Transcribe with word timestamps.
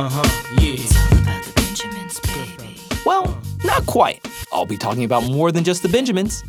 Uh 0.00 0.08
huh, 0.08 0.54
yeah. 0.58 0.76
It's 0.78 0.96
all 0.96 1.18
about 1.18 1.44
the 1.44 1.52
Benjamins, 1.52 2.20
baby. 2.20 2.80
Well, 3.04 3.38
not 3.64 3.84
quite. 3.84 4.26
I'll 4.50 4.64
be 4.64 4.78
talking 4.78 5.04
about 5.04 5.24
more 5.24 5.52
than 5.52 5.62
just 5.62 5.82
the 5.82 5.90
Benjamins. 5.90 6.42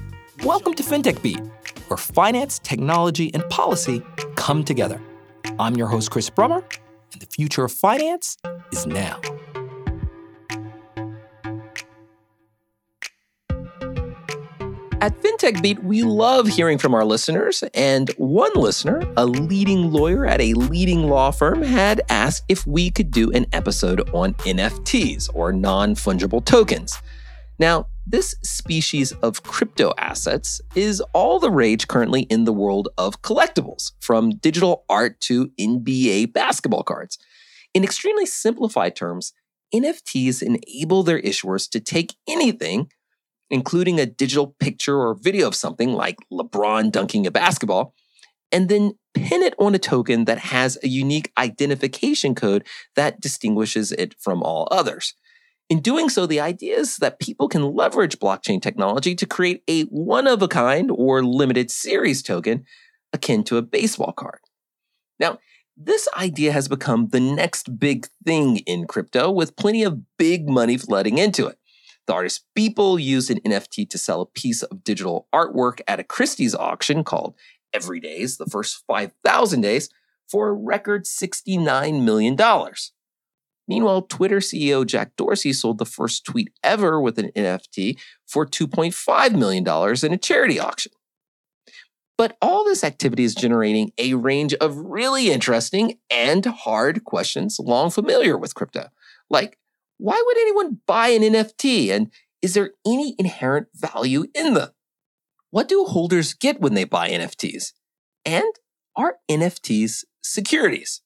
Welcome 0.46 0.74
to 0.76 0.84
FinTech 0.84 1.22
Beat, 1.22 1.42
where 1.90 1.98
finance, 1.98 2.60
technology, 2.60 3.30
and 3.34 3.44
policy 3.50 4.04
come 4.38 4.64
together. 4.64 5.02
I'm 5.60 5.76
your 5.76 5.88
host, 5.88 6.12
Chris 6.12 6.30
Brummer, 6.30 6.64
and 7.12 7.22
the 7.22 7.26
future 7.26 7.66
of 7.66 7.74
finance 7.74 8.38
is 8.72 8.86
now. 8.86 9.20
At 15.02 15.20
FinTech 15.20 15.64
Beat, 15.64 15.84
we 15.84 16.04
love 16.04 16.48
hearing 16.48 16.78
from 16.78 16.94
our 16.94 17.04
listeners, 17.04 17.64
and 17.74 18.12
one 18.18 18.52
listener, 18.54 19.02
a 19.18 19.26
leading 19.26 19.92
lawyer 19.92 20.28
at 20.28 20.40
a 20.40 20.54
leading 20.54 21.10
law 21.10 21.32
firm, 21.32 21.64
had 21.64 22.04
asked 22.08 22.46
if 22.48 22.68
we 22.68 22.92
could 22.92 23.10
do 23.10 23.32
an 23.32 23.48
episode 23.52 24.08
on 24.14 24.36
NFTs, 24.36 25.32
or 25.34 25.52
non 25.54 25.96
fungible 25.96 26.46
tokens. 26.46 27.02
Now, 27.58 27.88
this 28.06 28.36
species 28.44 29.12
of 29.24 29.42
crypto 29.42 29.92
assets 29.98 30.62
is 30.76 31.02
all 31.14 31.40
the 31.40 31.50
rage 31.50 31.88
currently 31.88 32.22
in 32.30 32.44
the 32.44 32.54
world 32.54 32.90
of 32.96 33.24
collectibles, 33.24 33.94
from 34.00 34.38
digital 34.38 34.86
art 34.88 35.20
to 35.22 35.48
NBA 35.60 36.32
basketball 36.32 36.84
cards. 36.84 37.18
In 37.74 37.84
extremely 37.84 38.28
simplified 38.28 38.96
terms, 38.96 39.34
NFTs 39.74 40.44
enable 40.44 41.02
their 41.02 41.20
issuers 41.20 41.68
to 41.72 41.80
take 41.80 42.14
anything 42.30 42.92
including 43.52 44.00
a 44.00 44.06
digital 44.06 44.56
picture 44.60 44.98
or 44.98 45.14
video 45.14 45.48
of 45.48 45.56
something 45.56 45.94
like 45.94 46.18
LeBron 46.32 46.92
dunking 46.92 47.28
a 47.28 47.32
basketball, 47.32 47.94
and 48.52 48.70
then 48.70 48.94
pin 49.14 49.44
it 49.44 49.54
on 49.60 49.76
a 49.76 49.80
token 49.80 50.26
that 50.26 50.40
has 50.40 50.78
a 50.84 50.88
unique 50.88 51.32
identification 51.38 52.34
code 52.34 52.66
that 52.96 53.20
distinguishes 53.22 53.92
it 53.92 54.16
from 54.20 54.42
all 54.42 54.68
others. 54.72 55.14
In 55.70 55.82
doing 55.82 56.10
so, 56.10 56.26
the 56.26 56.40
idea 56.40 56.78
is 56.78 56.98
that 56.98 57.20
people 57.20 57.48
can 57.48 57.74
leverage 57.74 58.20
blockchain 58.20 58.62
technology 58.62 59.16
to 59.16 59.26
create 59.26 59.64
a 59.70 59.84
one 59.84 60.28
of 60.28 60.42
a 60.42 60.48
kind 60.48 60.92
or 60.94 61.24
limited 61.24 61.72
series 61.72 62.24
token 62.24 62.66
akin 63.14 63.44
to 63.46 63.58
a 63.58 63.62
baseball 63.62 64.12
card. 64.12 64.40
Now, 65.20 65.40
this 65.78 66.08
idea 66.18 66.52
has 66.52 66.68
become 66.68 67.08
the 67.10 67.20
next 67.20 67.80
big 67.80 68.08
thing 68.26 68.58
in 68.60 68.86
crypto 68.86 69.32
with 69.32 69.56
plenty 69.56 69.84
of 69.84 70.02
big 70.18 70.50
money 70.50 70.78
flooding 70.78 71.18
into 71.18 71.48
it. 71.48 71.58
The 72.08 72.14
artist 72.14 72.46
Beeple 72.58 73.02
used 73.02 73.30
an 73.30 73.40
NFT 73.42 73.90
to 73.90 73.98
sell 73.98 74.22
a 74.22 74.26
piece 74.26 74.64
of 74.64 74.84
digital 74.84 75.28
artwork 75.34 75.82
at 75.88 76.00
a 76.00 76.04
Christie's 76.04 76.56
auction 76.56 77.04
called 77.04 77.36
Everydays, 77.74 78.38
the 78.38 78.46
first 78.46 78.84
5,000 78.88 79.62
days, 79.62 79.90
for 80.30 80.50
a 80.50 80.54
record 80.54 81.06
$69 81.06 82.04
million. 82.04 82.38
Meanwhile, 83.68 84.02
Twitter 84.04 84.40
CEO 84.40 84.86
Jack 84.86 85.16
Dorsey 85.16 85.54
sold 85.54 85.78
the 85.78 85.86
first 85.86 86.26
tweet 86.26 86.52
ever 86.64 87.00
with 87.00 87.18
an 87.20 87.32
NFT 87.36 87.98
for 88.28 88.46
$2.5 88.46 89.36
million 89.38 89.64
in 90.04 90.14
a 90.14 90.18
charity 90.18 90.60
auction. 90.60 90.92
But 92.18 92.38
all 92.42 92.64
this 92.66 92.84
activity 92.84 93.24
is 93.24 93.34
generating 93.34 93.94
a 93.98 94.14
range 94.14 94.54
of 94.56 94.78
really 94.78 95.32
interesting 95.32 95.98
and 96.10 96.46
hard 96.46 97.04
questions 97.04 97.58
long 97.60 97.90
familiar 97.90 98.38
with 98.38 98.54
crypto, 98.54 98.90
like 99.30 99.58
why 100.02 100.20
would 100.26 100.38
anyone 100.38 100.80
buy 100.88 101.10
an 101.10 101.22
NFT? 101.22 101.90
And 101.92 102.12
is 102.42 102.56
there 102.56 102.72
any 102.86 103.16
inherent 103.20 103.68
value 103.76 104.26
in 104.34 104.56
them? 104.56 104.70
What 105.52 105.68
do 105.68 105.86
holders 105.86 106.34
get 106.34 106.60
when 106.60 106.74
they 106.74 106.86
buy 106.86 107.10
NFTs? 107.12 107.74
And 108.26 108.52
are 108.96 109.18
NFTs 109.30 110.04
securities? 110.24 111.02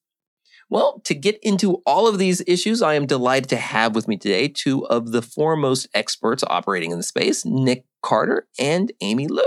Well, 0.69 1.01
to 1.03 1.13
get 1.13 1.37
into 1.43 1.81
all 1.85 2.07
of 2.07 2.17
these 2.19 2.41
issues, 2.47 2.81
I 2.81 2.93
am 2.93 3.05
delighted 3.05 3.49
to 3.49 3.57
have 3.57 3.95
with 3.95 4.07
me 4.07 4.15
today 4.15 4.47
two 4.47 4.87
of 4.87 5.11
the 5.11 5.21
foremost 5.21 5.89
experts 5.93 6.43
operating 6.47 6.91
in 6.91 6.97
the 6.97 7.03
space, 7.03 7.45
Nick 7.45 7.83
Carter 8.01 8.47
and 8.57 8.93
Amy 9.01 9.27
Liu. 9.27 9.45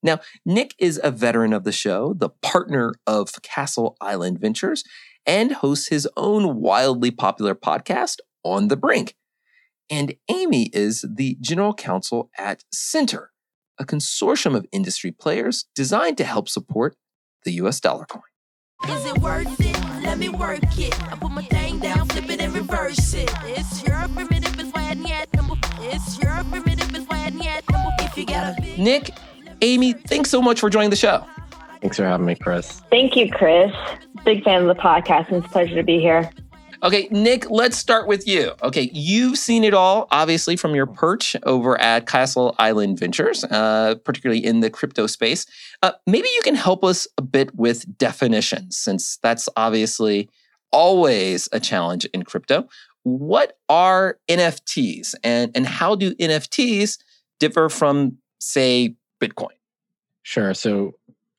Now, 0.00 0.20
Nick 0.44 0.76
is 0.78 1.00
a 1.02 1.10
veteran 1.10 1.52
of 1.52 1.64
the 1.64 1.72
show, 1.72 2.14
the 2.14 2.30
partner 2.30 2.94
of 3.04 3.42
Castle 3.42 3.96
Island 4.00 4.38
Ventures, 4.38 4.84
and 5.26 5.50
hosts 5.50 5.88
his 5.88 6.08
own 6.16 6.60
wildly 6.60 7.10
popular 7.10 7.56
podcast, 7.56 8.18
on 8.52 8.68
the 8.68 8.76
brink. 8.76 9.14
And 9.88 10.14
Amy 10.28 10.70
is 10.72 11.04
the 11.08 11.36
general 11.40 11.74
counsel 11.74 12.30
at 12.36 12.64
Centre, 12.72 13.30
a 13.78 13.84
consortium 13.84 14.56
of 14.56 14.66
industry 14.72 15.12
players 15.12 15.66
designed 15.74 16.18
to 16.18 16.24
help 16.24 16.48
support 16.48 16.96
the 17.44 17.52
US 17.52 17.80
dollar 17.80 18.04
coin. 18.04 18.22
Is 18.88 19.06
it 19.06 19.18
worth 19.18 19.60
it? 19.60 19.76
Let 20.02 20.18
me 20.18 20.28
work 20.28 20.60
it. 20.78 21.12
I 21.12 21.16
put 21.16 21.30
my 21.30 21.42
thing 21.42 21.78
down, 21.78 22.08
flip 22.08 22.28
it 22.30 22.40
and 22.40 22.54
reverse 22.54 23.14
it. 23.14 23.30
It's 23.44 23.82
your 23.86 24.08
primitive 24.08 24.58
is 24.60 24.72
why 24.72 24.92
yet. 24.92 25.28
It's 25.80 26.18
your 26.18 26.44
primitive 26.44 26.94
is 26.94 27.06
why 27.06 27.30
yet. 27.40 27.64
If 28.00 28.18
you 28.18 28.26
got 28.26 28.58
a 28.58 28.60
big 28.60 28.78
Nick, 28.78 29.10
Amy, 29.62 29.92
thanks 29.92 30.30
so 30.30 30.42
much 30.42 30.60
for 30.60 30.68
joining 30.68 30.90
the 30.90 30.96
show. 30.96 31.24
Thanks 31.80 31.96
for 31.96 32.04
having 32.04 32.26
me, 32.26 32.34
Chris. 32.34 32.82
Thank 32.90 33.16
you, 33.16 33.30
Chris. 33.30 33.72
Big 34.24 34.42
fan 34.42 34.62
of 34.62 34.68
the 34.68 34.80
podcast, 34.80 35.28
and 35.28 35.36
it's 35.36 35.46
a 35.46 35.50
pleasure 35.50 35.74
to 35.76 35.82
be 35.82 36.00
here. 36.00 36.30
Okay, 36.86 37.08
Nick, 37.10 37.50
let's 37.50 37.76
start 37.76 38.06
with 38.06 38.28
you. 38.28 38.52
Okay, 38.62 38.88
you've 38.92 39.36
seen 39.38 39.64
it 39.64 39.74
all, 39.74 40.06
obviously, 40.12 40.54
from 40.54 40.76
your 40.76 40.86
perch 40.86 41.34
over 41.42 41.76
at 41.80 42.06
Castle 42.06 42.54
Island 42.60 43.00
Ventures, 43.00 43.42
uh, 43.42 43.96
particularly 44.04 44.44
in 44.44 44.60
the 44.60 44.70
crypto 44.70 45.08
space. 45.08 45.46
Uh, 45.82 45.90
maybe 46.06 46.28
you 46.36 46.42
can 46.42 46.54
help 46.54 46.84
us 46.84 47.08
a 47.18 47.22
bit 47.22 47.52
with 47.56 47.98
definitions, 47.98 48.76
since 48.76 49.16
that's 49.16 49.48
obviously 49.56 50.30
always 50.70 51.48
a 51.50 51.58
challenge 51.58 52.04
in 52.14 52.22
crypto. 52.22 52.68
What 53.02 53.58
are 53.68 54.20
NFTs, 54.28 55.16
and, 55.24 55.50
and 55.56 55.66
how 55.66 55.96
do 55.96 56.14
NFTs 56.14 56.98
differ 57.40 57.68
from, 57.68 58.18
say, 58.38 58.94
Bitcoin? 59.20 59.56
Sure. 60.22 60.54
So 60.54 60.94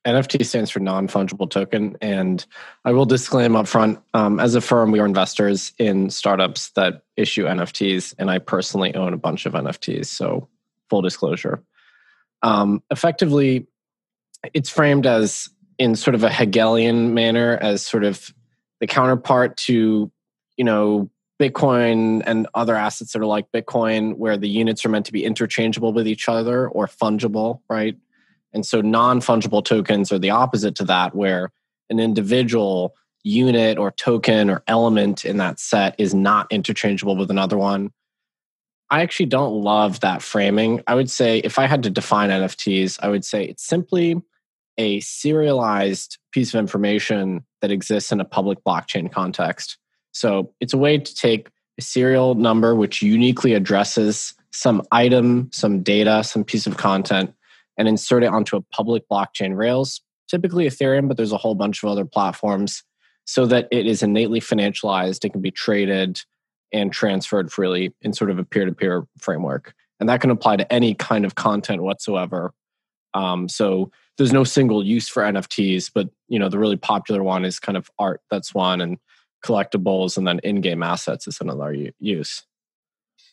NFT 0.08 0.44
stands 0.44 0.70
for 0.70 0.80
non 0.80 1.08
fungible 1.08 1.48
token. 1.48 1.96
And 2.00 2.44
I 2.84 2.92
will 2.92 3.06
disclaim 3.06 3.52
upfront 3.52 4.00
um, 4.14 4.40
as 4.40 4.54
a 4.54 4.60
firm, 4.60 4.90
we 4.90 5.00
are 5.00 5.06
investors 5.06 5.72
in 5.78 6.10
startups 6.10 6.70
that 6.70 7.02
issue 7.16 7.44
NFTs. 7.44 8.14
And 8.18 8.30
I 8.30 8.38
personally 8.38 8.94
own 8.94 9.12
a 9.12 9.18
bunch 9.18 9.46
of 9.46 9.52
NFTs. 9.52 10.06
So, 10.06 10.48
full 10.90 11.02
disclosure. 11.02 11.62
Um, 12.42 12.82
effectively, 12.90 13.66
it's 14.54 14.70
framed 14.70 15.06
as 15.06 15.48
in 15.78 15.94
sort 15.94 16.14
of 16.14 16.24
a 16.24 16.30
Hegelian 16.30 17.14
manner 17.14 17.58
as 17.60 17.84
sort 17.84 18.04
of 18.04 18.32
the 18.80 18.86
counterpart 18.86 19.56
to, 19.56 20.10
you 20.56 20.64
know, 20.64 21.10
Bitcoin 21.40 22.22
and 22.26 22.48
other 22.54 22.74
assets 22.74 23.12
that 23.12 23.22
are 23.22 23.26
like 23.26 23.50
Bitcoin, 23.52 24.16
where 24.16 24.36
the 24.36 24.48
units 24.48 24.84
are 24.84 24.88
meant 24.88 25.06
to 25.06 25.12
be 25.12 25.24
interchangeable 25.24 25.92
with 25.92 26.08
each 26.08 26.28
other 26.28 26.68
or 26.68 26.86
fungible, 26.86 27.60
right? 27.68 27.96
And 28.52 28.64
so 28.64 28.80
non 28.80 29.20
fungible 29.20 29.64
tokens 29.64 30.10
are 30.12 30.18
the 30.18 30.30
opposite 30.30 30.74
to 30.76 30.84
that, 30.84 31.14
where 31.14 31.50
an 31.90 32.00
individual 32.00 32.94
unit 33.24 33.78
or 33.78 33.90
token 33.90 34.48
or 34.48 34.62
element 34.66 35.24
in 35.24 35.36
that 35.38 35.60
set 35.60 35.94
is 35.98 36.14
not 36.14 36.46
interchangeable 36.50 37.16
with 37.16 37.30
another 37.30 37.58
one. 37.58 37.90
I 38.90 39.02
actually 39.02 39.26
don't 39.26 39.52
love 39.52 40.00
that 40.00 40.22
framing. 40.22 40.82
I 40.86 40.94
would 40.94 41.10
say 41.10 41.38
if 41.38 41.58
I 41.58 41.66
had 41.66 41.82
to 41.82 41.90
define 41.90 42.30
NFTs, 42.30 42.98
I 43.02 43.08
would 43.08 43.24
say 43.24 43.44
it's 43.44 43.66
simply 43.66 44.16
a 44.78 45.00
serialized 45.00 46.18
piece 46.32 46.54
of 46.54 46.58
information 46.58 47.44
that 47.60 47.70
exists 47.70 48.12
in 48.12 48.20
a 48.20 48.24
public 48.24 48.58
blockchain 48.64 49.12
context. 49.12 49.76
So 50.12 50.54
it's 50.60 50.72
a 50.72 50.78
way 50.78 50.98
to 50.98 51.14
take 51.14 51.50
a 51.78 51.82
serial 51.82 52.34
number 52.34 52.74
which 52.74 53.02
uniquely 53.02 53.52
addresses 53.52 54.34
some 54.52 54.82
item, 54.90 55.50
some 55.52 55.82
data, 55.82 56.24
some 56.24 56.44
piece 56.44 56.66
of 56.66 56.76
content, 56.76 57.34
and 57.78 57.88
insert 57.88 58.22
it 58.22 58.32
onto 58.32 58.56
a 58.56 58.60
public 58.60 59.04
blockchain 59.10 59.56
Rails, 59.56 60.02
typically 60.28 60.66
Ethereum, 60.66 61.08
but 61.08 61.16
there's 61.16 61.32
a 61.32 61.38
whole 61.38 61.54
bunch 61.54 61.82
of 61.82 61.88
other 61.88 62.04
platforms, 62.04 62.82
so 63.24 63.46
that 63.46 63.68
it 63.70 63.86
is 63.86 64.02
innately 64.02 64.40
financialized. 64.40 65.24
It 65.24 65.30
can 65.30 65.40
be 65.40 65.50
traded 65.50 66.20
and 66.72 66.92
transferred 66.92 67.50
freely 67.50 67.94
in 68.02 68.12
sort 68.12 68.30
of 68.30 68.38
a 68.38 68.44
peer 68.44 68.66
to 68.66 68.72
peer 68.72 69.06
framework. 69.18 69.72
And 70.00 70.08
that 70.08 70.20
can 70.20 70.30
apply 70.30 70.56
to 70.56 70.70
any 70.72 70.94
kind 70.94 71.24
of 71.24 71.34
content 71.34 71.82
whatsoever. 71.82 72.52
Um, 73.14 73.48
so 73.48 73.90
there's 74.16 74.32
no 74.32 74.44
single 74.44 74.84
use 74.84 75.08
for 75.08 75.22
NFTs, 75.22 75.90
but 75.94 76.08
you 76.28 76.38
know 76.38 76.48
the 76.48 76.58
really 76.58 76.76
popular 76.76 77.22
one 77.22 77.44
is 77.44 77.58
kind 77.58 77.76
of 77.76 77.90
art. 77.98 78.20
That's 78.30 78.54
one, 78.54 78.80
and 78.80 78.98
collectibles, 79.44 80.18
and 80.18 80.26
then 80.26 80.40
in-game 80.40 80.82
assets 80.82 81.26
is 81.26 81.38
another 81.40 81.74
use. 82.00 82.44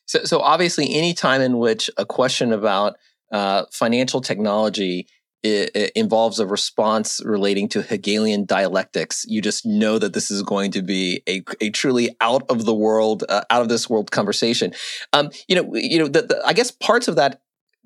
So, 0.05 0.23
so 0.23 0.39
obviously, 0.39 0.93
any 0.93 1.13
time 1.13 1.41
in 1.41 1.57
which 1.57 1.89
a 1.97 2.05
question 2.05 2.53
about 2.53 2.95
uh, 3.35 3.65
financial 3.71 4.21
technology 4.21 5.07
it, 5.45 5.71
it 5.75 5.91
involves 5.95 6.39
a 6.39 6.47
response 6.47 7.21
relating 7.23 7.69
to 7.69 7.83
Hegelian 7.83 8.45
dialectics, 8.45 9.25
you 9.27 9.43
just 9.43 9.63
know 9.63 9.99
that 9.99 10.13
this 10.13 10.31
is 10.31 10.41
going 10.41 10.71
to 10.71 10.81
be 10.81 11.21
a, 11.29 11.43
a 11.61 11.69
truly 11.69 12.15
out 12.19 12.43
of 12.49 12.65
the 12.65 12.73
world, 12.73 13.23
uh, 13.29 13.43
out 13.51 13.61
of 13.61 13.69
this 13.69 13.87
world 13.87 14.09
conversation. 14.09 14.73
Um, 15.13 15.29
you 15.47 15.55
know, 15.55 15.69
you 15.75 15.99
know, 15.99 16.07
the, 16.07 16.23
the, 16.23 16.41
I 16.43 16.53
guess 16.53 16.71
parts 16.71 17.07
of 17.07 17.15
that 17.17 17.41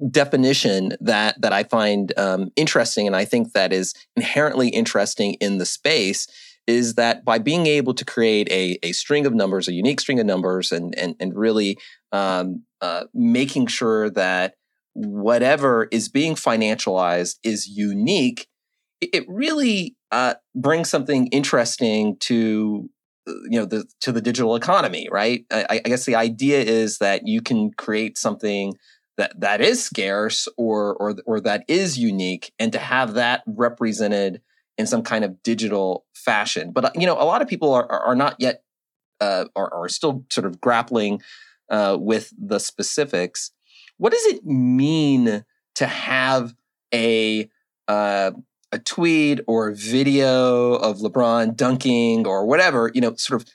definition 0.09 0.93
that 1.01 1.41
that 1.41 1.51
I 1.51 1.63
find 1.63 2.17
um, 2.17 2.49
interesting, 2.55 3.07
and 3.07 3.15
I 3.15 3.25
think 3.25 3.51
that 3.51 3.73
is 3.73 3.93
inherently 4.15 4.69
interesting 4.69 5.33
in 5.41 5.57
the 5.57 5.65
space, 5.65 6.27
is 6.65 6.93
that 6.93 7.25
by 7.25 7.39
being 7.39 7.65
able 7.67 7.93
to 7.95 8.05
create 8.05 8.49
a, 8.51 8.79
a 8.83 8.93
string 8.93 9.25
of 9.25 9.33
numbers, 9.33 9.67
a 9.67 9.73
unique 9.73 9.99
string 9.99 10.19
of 10.21 10.25
numbers, 10.25 10.71
and 10.71 10.97
and 10.97 11.15
and 11.19 11.35
really 11.35 11.77
um, 12.13 12.63
uh, 12.79 13.03
making 13.13 13.67
sure 13.67 14.09
that 14.11 14.53
whatever 14.99 15.87
is 15.91 16.09
being 16.09 16.35
financialized 16.35 17.35
is 17.43 17.67
unique, 17.67 18.47
it, 18.99 19.23
really 19.29 19.95
uh, 20.11 20.33
brings 20.53 20.89
something 20.89 21.27
interesting 21.27 22.17
to 22.19 22.89
uh, 23.27 23.31
you 23.49 23.59
know 23.59 23.65
the 23.65 23.85
to 24.01 24.11
the 24.11 24.21
digital 24.21 24.55
economy, 24.55 25.07
right? 25.09 25.45
I, 25.51 25.65
I 25.85 25.89
guess 25.89 26.05
the 26.05 26.15
idea 26.15 26.59
is 26.59 26.97
that 26.97 27.21
you 27.25 27.41
can 27.41 27.71
create 27.71 28.17
something 28.17 28.73
that 29.17 29.39
that 29.39 29.61
is 29.61 29.83
scarce 29.83 30.49
or 30.57 30.95
or 30.95 31.15
or 31.25 31.39
that 31.41 31.63
is 31.69 31.97
unique, 31.97 32.51
and 32.59 32.73
to 32.73 32.79
have 32.79 33.13
that 33.13 33.43
represented 33.47 34.41
in 34.77 34.85
some 34.85 35.03
kind 35.03 35.23
of 35.23 35.41
digital 35.43 36.05
fashion. 36.13 36.71
But 36.73 36.85
uh, 36.85 36.91
you 36.95 37.05
know, 37.05 37.15
a 37.15 37.23
lot 37.23 37.41
of 37.41 37.47
people 37.47 37.73
are 37.73 37.89
are 37.89 38.15
not 38.15 38.35
yet 38.39 38.63
uh, 39.21 39.45
are, 39.55 39.73
are 39.73 39.87
still 39.87 40.25
sort 40.29 40.45
of 40.45 40.59
grappling 40.59 41.21
uh, 41.69 41.97
with 41.99 42.33
the 42.37 42.59
specifics. 42.59 43.51
What 43.99 44.13
does 44.13 44.25
it 44.25 44.45
mean 44.45 45.45
to 45.75 45.85
have 45.85 46.55
a 46.93 47.49
uh, 47.87 48.31
a 48.71 48.79
tweet 48.79 49.41
or 49.45 49.69
a 49.69 49.75
video 49.75 50.73
of 50.75 50.97
LeBron 50.97 51.55
dunking 51.55 52.25
or 52.25 52.45
whatever, 52.45 52.91
you 52.93 53.01
know, 53.01 53.13
sort 53.15 53.41
of 53.41 53.47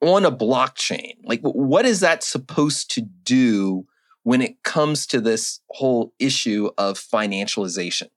on 0.00 0.24
a 0.24 0.32
blockchain? 0.32 1.16
Like, 1.24 1.40
what 1.42 1.84
is 1.84 2.00
that 2.00 2.22
supposed 2.22 2.90
to 2.92 3.02
do 3.02 3.86
when 4.22 4.40
it 4.40 4.62
comes 4.62 5.06
to 5.08 5.20
this 5.20 5.60
whole 5.70 6.12
issue 6.18 6.70
of 6.78 6.98
financialization? 6.98 8.08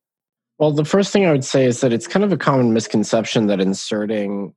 Well, 0.57 0.71
the 0.71 0.85
first 0.85 1.11
thing 1.11 1.25
I 1.25 1.31
would 1.31 1.45
say 1.45 1.65
is 1.65 1.81
that 1.81 1.93
it's 1.93 2.07
kind 2.07 2.23
of 2.23 2.31
a 2.31 2.37
common 2.37 2.73
misconception 2.73 3.47
that 3.47 3.61
inserting 3.61 4.53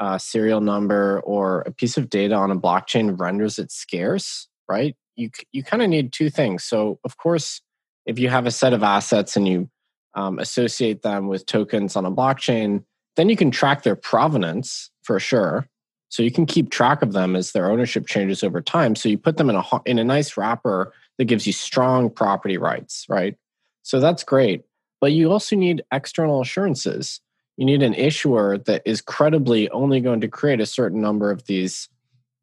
a 0.00 0.18
serial 0.18 0.60
number 0.60 1.20
or 1.20 1.60
a 1.62 1.72
piece 1.72 1.96
of 1.96 2.10
data 2.10 2.34
on 2.34 2.50
a 2.50 2.56
blockchain 2.56 3.18
renders 3.18 3.58
it 3.58 3.70
scarce, 3.70 4.48
right? 4.70 4.96
You 5.16 5.30
you 5.52 5.62
kind 5.62 5.82
of 5.82 5.88
need 5.90 6.12
two 6.12 6.30
things. 6.30 6.64
So, 6.64 6.98
of 7.04 7.16
course, 7.16 7.60
if 8.06 8.18
you 8.18 8.28
have 8.28 8.46
a 8.46 8.50
set 8.50 8.72
of 8.72 8.82
assets 8.82 9.36
and 9.36 9.46
you 9.46 9.68
um, 10.14 10.38
associate 10.38 11.02
them 11.02 11.28
with 11.28 11.46
tokens 11.46 11.96
on 11.96 12.06
a 12.06 12.10
blockchain, 12.10 12.84
then 13.16 13.28
you 13.28 13.36
can 13.36 13.50
track 13.50 13.82
their 13.82 13.96
provenance 13.96 14.90
for 15.02 15.20
sure. 15.20 15.66
So 16.08 16.22
you 16.22 16.30
can 16.30 16.46
keep 16.46 16.70
track 16.70 17.02
of 17.02 17.12
them 17.12 17.36
as 17.36 17.52
their 17.52 17.70
ownership 17.70 18.06
changes 18.06 18.42
over 18.42 18.60
time. 18.60 18.96
So 18.96 19.08
you 19.08 19.18
put 19.18 19.36
them 19.36 19.50
in 19.50 19.56
a 19.56 19.64
in 19.84 19.98
a 19.98 20.04
nice 20.04 20.36
wrapper 20.36 20.92
that 21.18 21.26
gives 21.26 21.46
you 21.46 21.52
strong 21.52 22.08
property 22.08 22.56
rights, 22.56 23.04
right? 23.08 23.36
So 23.82 24.00
that's 24.00 24.24
great. 24.24 24.62
But 25.00 25.12
you 25.12 25.30
also 25.30 25.56
need 25.56 25.82
external 25.92 26.40
assurances 26.40 27.20
you 27.60 27.66
need 27.66 27.82
an 27.82 27.92
issuer 27.92 28.56
that 28.64 28.80
is 28.86 29.02
credibly 29.02 29.68
only 29.68 30.00
going 30.00 30.22
to 30.22 30.28
create 30.28 30.62
a 30.62 30.66
certain 30.66 31.02
number 31.02 31.30
of 31.30 31.44
these 31.44 31.90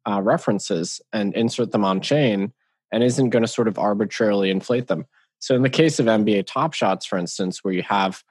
uh, 0.08 0.20
references 0.22 1.00
and 1.12 1.34
insert 1.34 1.72
them 1.72 1.84
on 1.84 2.00
chain 2.00 2.52
and 2.90 3.02
isn't 3.02 3.30
going 3.30 3.42
to 3.42 3.48
sort 3.48 3.68
of 3.68 3.78
arbitrarily 3.78 4.50
inflate 4.50 4.86
them. 4.86 5.06
So, 5.38 5.54
in 5.54 5.62
the 5.62 5.70
case 5.70 5.98
of 5.98 6.06
NBA 6.06 6.46
Top 6.46 6.72
Shots, 6.72 7.06
for 7.06 7.18
instance, 7.18 7.62
where 7.62 7.74
you 7.74 7.82
have 7.82 8.22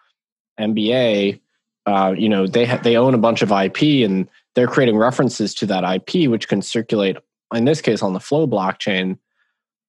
NBA, 0.59 1.39
uh, 1.85 2.15
you 2.17 2.27
know, 2.27 2.47
they 2.47 2.65
ha- 2.65 2.81
they 2.83 2.97
own 2.97 3.13
a 3.13 3.19
bunch 3.19 3.41
of 3.41 3.51
IP 3.51 4.05
and 4.05 4.27
they're 4.55 4.67
creating 4.67 4.97
references 4.97 5.53
to 5.55 5.65
that 5.67 5.83
IP, 5.83 6.29
which 6.29 6.47
can 6.47 6.61
circulate. 6.61 7.17
In 7.53 7.65
this 7.65 7.79
case, 7.79 8.01
on 8.01 8.13
the 8.13 8.19
Flow 8.19 8.47
blockchain, 8.47 9.17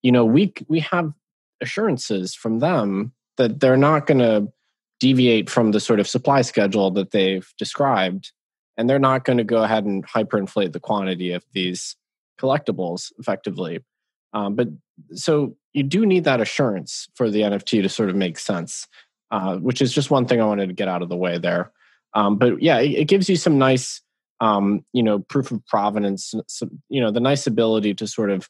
you 0.03 0.13
know, 0.13 0.25
we 0.25 0.53
we 0.69 0.81
have 0.81 1.13
assurances 1.61 2.35
from 2.35 2.61
them 2.61 3.13
that 3.37 3.61
they're 3.61 3.77
not 3.77 4.07
going 4.07 4.19
to 4.19 4.53
deviate 5.01 5.49
from 5.49 5.73
the 5.73 5.81
sort 5.81 6.01
of 6.01 6.09
supply 6.09 6.43
schedule 6.43 6.91
that 6.91 7.13
they've 7.13 7.53
described 7.57 8.33
and 8.79 8.89
they're 8.89 8.99
not 8.99 9.25
going 9.25 9.37
to 9.37 9.45
go 9.45 9.63
ahead 9.63 9.85
and 9.85 10.07
hyperinflate 10.07 10.73
the 10.73 10.81
quantity 10.81 11.33
of 11.33 11.45
these 11.53 11.97
collectibles 12.41 13.13
effectively. 13.19 13.85
Um, 14.33 14.55
but 14.55 14.69
so 15.13 15.57
you 15.75 15.83
do 15.83 16.07
need 16.07 16.25
that 16.25 16.41
assurance 16.41 17.09
for 17.15 17.31
the 17.31 17.43
nft 17.43 17.83
to 17.83 17.89
sort 17.89 18.09
of 18.09 18.17
make 18.17 18.39
sense 18.39 18.87
uh, 19.31 19.57
which 19.57 19.83
is 19.83 19.93
just 19.93 20.11
one 20.11 20.27
thing 20.27 20.41
i 20.41 20.45
wanted 20.45 20.69
to 20.69 20.73
get 20.75 20.89
out 20.89 21.03
of 21.03 21.09
the 21.09 21.17
way 21.17 21.39
there. 21.39 21.71
Um, 22.15 22.37
but 22.37 22.63
yeah 22.63 22.79
it, 22.79 22.93
it, 22.93 23.05
gives 23.09 23.29
you 23.29 23.37
some 23.37 23.59
nice 23.59 24.01
um, 24.41 24.85
you 24.93 25.03
know 25.03 25.19
proof 25.19 25.51
of 25.51 25.65
provenance 25.67 26.35
some, 26.47 26.83
you 26.89 27.01
know 27.01 27.11
the 27.11 27.21
nice 27.21 27.47
ability 27.47 27.95
to 27.95 28.07
sort 28.07 28.31
of 28.31 28.49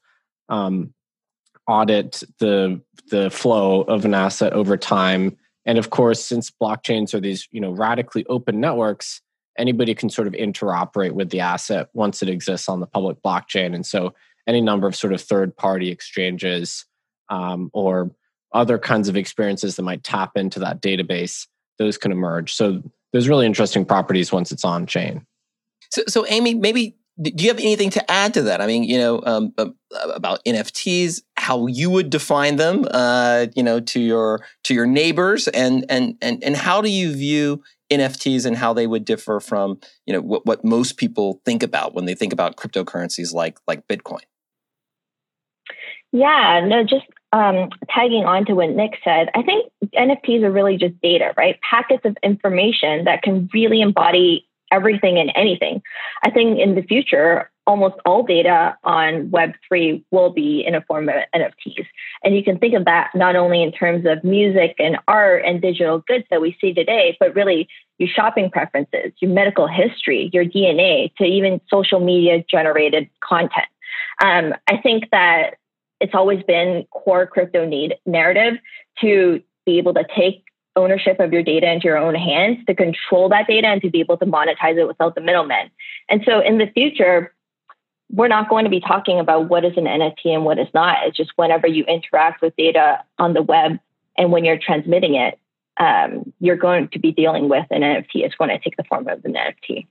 um, 0.48 0.94
audit 1.68 2.22
the 2.40 2.80
the 3.10 3.30
flow 3.30 3.82
of 3.82 4.04
an 4.04 4.14
asset 4.14 4.52
over 4.54 4.76
time. 4.76 5.36
And 5.66 5.78
of 5.78 5.90
course, 5.90 6.24
since 6.24 6.50
blockchains 6.50 7.14
are 7.14 7.20
these, 7.20 7.46
you 7.52 7.60
know, 7.60 7.70
radically 7.70 8.24
open 8.26 8.58
networks, 8.58 9.20
anybody 9.58 9.94
can 9.94 10.08
sort 10.08 10.26
of 10.26 10.32
interoperate 10.34 11.12
with 11.12 11.30
the 11.30 11.40
asset 11.40 11.88
once 11.92 12.22
it 12.22 12.28
exists 12.28 12.68
on 12.68 12.80
the 12.80 12.86
public 12.86 13.20
blockchain. 13.22 13.74
And 13.74 13.84
so 13.84 14.14
any 14.46 14.60
number 14.60 14.86
of 14.86 14.96
sort 14.96 15.12
of 15.12 15.20
third 15.20 15.56
party 15.56 15.90
exchanges 15.90 16.86
um, 17.28 17.70
or 17.74 18.10
other 18.52 18.78
kinds 18.78 19.08
of 19.08 19.16
experiences 19.16 19.76
that 19.76 19.82
might 19.82 20.04
tap 20.04 20.36
into 20.36 20.60
that 20.60 20.80
database, 20.80 21.46
those 21.78 21.98
can 21.98 22.12
emerge. 22.12 22.54
So 22.54 22.82
there's 23.12 23.28
really 23.28 23.46
interesting 23.46 23.84
properties 23.84 24.32
once 24.32 24.52
it's 24.52 24.64
on 24.64 24.86
chain. 24.86 25.26
So, 25.90 26.02
so 26.06 26.26
Amy, 26.28 26.54
maybe 26.54 26.96
do 27.20 27.32
you 27.42 27.50
have 27.50 27.58
anything 27.58 27.90
to 27.90 28.10
add 28.10 28.34
to 28.34 28.42
that? 28.42 28.60
I 28.60 28.66
mean, 28.66 28.84
you 28.84 28.96
know, 28.96 29.20
um, 29.24 29.52
about 30.14 30.44
NFTs, 30.44 31.22
how 31.36 31.66
you 31.66 31.90
would 31.90 32.10
define 32.10 32.56
them, 32.56 32.86
uh, 32.90 33.46
you 33.56 33.62
know, 33.62 33.80
to 33.80 34.00
your 34.00 34.44
to 34.64 34.74
your 34.74 34.86
neighbors, 34.86 35.48
and 35.48 35.84
and 35.88 36.16
and 36.22 36.42
and 36.44 36.56
how 36.56 36.80
do 36.80 36.88
you 36.88 37.12
view 37.12 37.62
NFTs 37.90 38.44
and 38.46 38.56
how 38.56 38.72
they 38.72 38.86
would 38.86 39.04
differ 39.04 39.40
from, 39.40 39.80
you 40.06 40.12
know, 40.12 40.20
what, 40.20 40.46
what 40.46 40.64
most 40.64 40.96
people 40.96 41.40
think 41.44 41.62
about 41.62 41.94
when 41.94 42.04
they 42.04 42.14
think 42.14 42.32
about 42.32 42.56
cryptocurrencies 42.56 43.32
like 43.32 43.58
like 43.66 43.86
Bitcoin? 43.88 44.22
Yeah, 46.12 46.64
no, 46.66 46.84
just 46.84 47.06
um, 47.32 47.68
tagging 47.90 48.24
on 48.24 48.46
to 48.46 48.54
what 48.54 48.70
Nick 48.70 48.98
said, 49.04 49.28
I 49.34 49.42
think 49.42 49.70
NFTs 49.94 50.42
are 50.42 50.50
really 50.50 50.76
just 50.76 50.98
data, 51.02 51.34
right? 51.36 51.58
Packets 51.68 52.04
of 52.04 52.16
information 52.22 53.04
that 53.04 53.22
can 53.22 53.48
really 53.52 53.82
embody 53.82 54.48
everything 54.72 55.18
and 55.18 55.30
anything. 55.34 55.82
I 56.24 56.30
think 56.30 56.58
in 56.58 56.74
the 56.74 56.82
future, 56.82 57.50
almost 57.68 57.96
all 58.06 58.22
data 58.22 58.76
on 58.82 59.28
Web3 59.28 60.02
will 60.10 60.30
be 60.30 60.64
in 60.66 60.74
a 60.74 60.80
form 60.80 61.10
of 61.10 61.16
NFTs. 61.34 61.86
And 62.24 62.34
you 62.34 62.42
can 62.42 62.58
think 62.58 62.74
of 62.74 62.86
that 62.86 63.10
not 63.14 63.36
only 63.36 63.62
in 63.62 63.72
terms 63.72 64.06
of 64.06 64.24
music 64.24 64.74
and 64.78 64.96
art 65.06 65.44
and 65.44 65.60
digital 65.60 65.98
goods 65.98 66.24
that 66.30 66.40
we 66.40 66.56
see 66.62 66.72
today, 66.72 67.14
but 67.20 67.34
really 67.34 67.68
your 67.98 68.08
shopping 68.08 68.50
preferences, 68.50 69.12
your 69.20 69.30
medical 69.30 69.66
history, 69.66 70.30
your 70.32 70.46
DNA, 70.46 71.14
to 71.16 71.24
even 71.24 71.60
social 71.68 72.00
media 72.00 72.42
generated 72.50 73.10
content. 73.22 73.68
Um, 74.24 74.54
I 74.66 74.78
think 74.78 75.10
that 75.12 75.56
it's 76.00 76.14
always 76.14 76.42
been 76.44 76.86
core 76.90 77.26
crypto 77.26 77.66
need 77.66 77.96
narrative 78.06 78.54
to 79.02 79.42
be 79.66 79.76
able 79.76 79.92
to 79.92 80.06
take 80.16 80.42
ownership 80.74 81.20
of 81.20 81.32
your 81.34 81.42
data 81.42 81.70
into 81.70 81.84
your 81.86 81.98
own 81.98 82.14
hands 82.14 82.64
to 82.66 82.74
control 82.74 83.28
that 83.28 83.46
data 83.46 83.66
and 83.66 83.82
to 83.82 83.90
be 83.90 84.00
able 84.00 84.16
to 84.16 84.24
monetize 84.24 84.78
it 84.78 84.86
without 84.86 85.14
the 85.14 85.20
middlemen. 85.20 85.70
And 86.08 86.22
so 86.24 86.40
in 86.40 86.56
the 86.56 86.68
future, 86.72 87.34
we're 88.10 88.28
not 88.28 88.48
going 88.48 88.64
to 88.64 88.70
be 88.70 88.80
talking 88.80 89.20
about 89.20 89.48
what 89.48 89.64
is 89.64 89.76
an 89.76 89.84
NFT 89.84 90.26
and 90.26 90.44
what 90.44 90.58
is 90.58 90.68
not. 90.72 90.96
It's 91.06 91.16
just 91.16 91.30
whenever 91.36 91.66
you 91.66 91.84
interact 91.84 92.40
with 92.40 92.56
data 92.56 93.04
on 93.18 93.34
the 93.34 93.42
web 93.42 93.78
and 94.16 94.32
when 94.32 94.44
you're 94.44 94.58
transmitting 94.58 95.14
it, 95.14 95.38
um, 95.78 96.32
you're 96.40 96.56
going 96.56 96.88
to 96.88 96.98
be 96.98 97.12
dealing 97.12 97.48
with 97.48 97.66
an 97.70 97.82
NFT. 97.82 98.16
It's 98.16 98.34
going 98.34 98.50
to 98.50 98.58
take 98.58 98.76
the 98.76 98.84
form 98.84 99.06
of 99.08 99.24
an 99.24 99.34
NFT. 99.34 99.86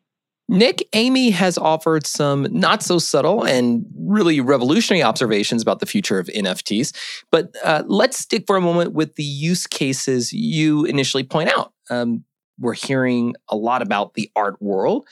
Nick, 0.50 0.88
Amy 0.94 1.30
has 1.30 1.58
offered 1.58 2.08
some 2.08 2.48
not 2.52 2.82
so 2.82 3.00
subtle 3.00 3.44
and 3.44 3.86
really 3.98 4.40
revolutionary 4.40 5.04
observations 5.04 5.62
about 5.62 5.80
the 5.80 5.86
future 5.86 6.20
of 6.20 6.28
NFTs. 6.28 6.96
But 7.32 7.54
uh, 7.64 7.84
let's 7.86 8.18
stick 8.18 8.46
for 8.48 8.56
a 8.56 8.62
moment 8.62 8.94
with 8.94 9.16
the 9.16 9.24
use 9.24 9.68
cases 9.68 10.32
you 10.32 10.86
initially 10.86 11.24
point 11.24 11.50
out. 11.58 11.74
Um, 11.90 12.24
we're 12.60 12.74
hearing 12.74 13.36
a 13.50 13.58
lot 13.58 13.82
about 13.82 14.14
the 14.14 14.32
art 14.36 14.62
world. 14.62 15.06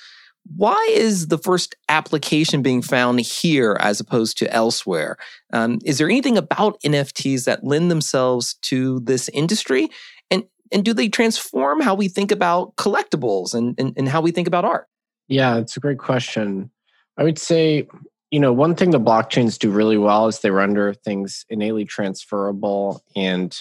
Why 0.55 0.89
is 0.91 1.27
the 1.27 1.37
first 1.37 1.75
application 1.89 2.61
being 2.61 2.81
found 2.81 3.19
here 3.21 3.77
as 3.79 3.99
opposed 3.99 4.37
to 4.39 4.53
elsewhere? 4.53 5.17
Um, 5.51 5.79
is 5.83 5.97
there 5.97 6.09
anything 6.09 6.37
about 6.37 6.79
NFTs 6.81 7.45
that 7.45 7.63
lend 7.63 7.89
themselves 7.89 8.53
to 8.63 8.99
this 9.01 9.27
industry? 9.29 9.89
And, 10.29 10.43
and 10.71 10.85
do 10.85 10.93
they 10.93 11.09
transform 11.09 11.81
how 11.81 11.95
we 11.95 12.07
think 12.07 12.31
about 12.31 12.75
collectibles 12.75 13.55
and, 13.55 13.73
and, 13.79 13.93
and 13.97 14.07
how 14.07 14.21
we 14.21 14.31
think 14.31 14.47
about 14.47 14.65
art? 14.65 14.87
Yeah, 15.27 15.57
it's 15.57 15.77
a 15.77 15.79
great 15.79 15.97
question. 15.97 16.69
I 17.17 17.23
would 17.23 17.39
say, 17.39 17.87
you 18.29 18.39
know, 18.39 18.53
one 18.53 18.75
thing 18.75 18.91
the 18.91 18.99
blockchains 18.99 19.57
do 19.57 19.71
really 19.71 19.97
well 19.97 20.27
is 20.27 20.39
they 20.39 20.51
render 20.51 20.93
things 20.93 21.45
innately 21.49 21.85
transferable 21.85 23.03
and 23.15 23.57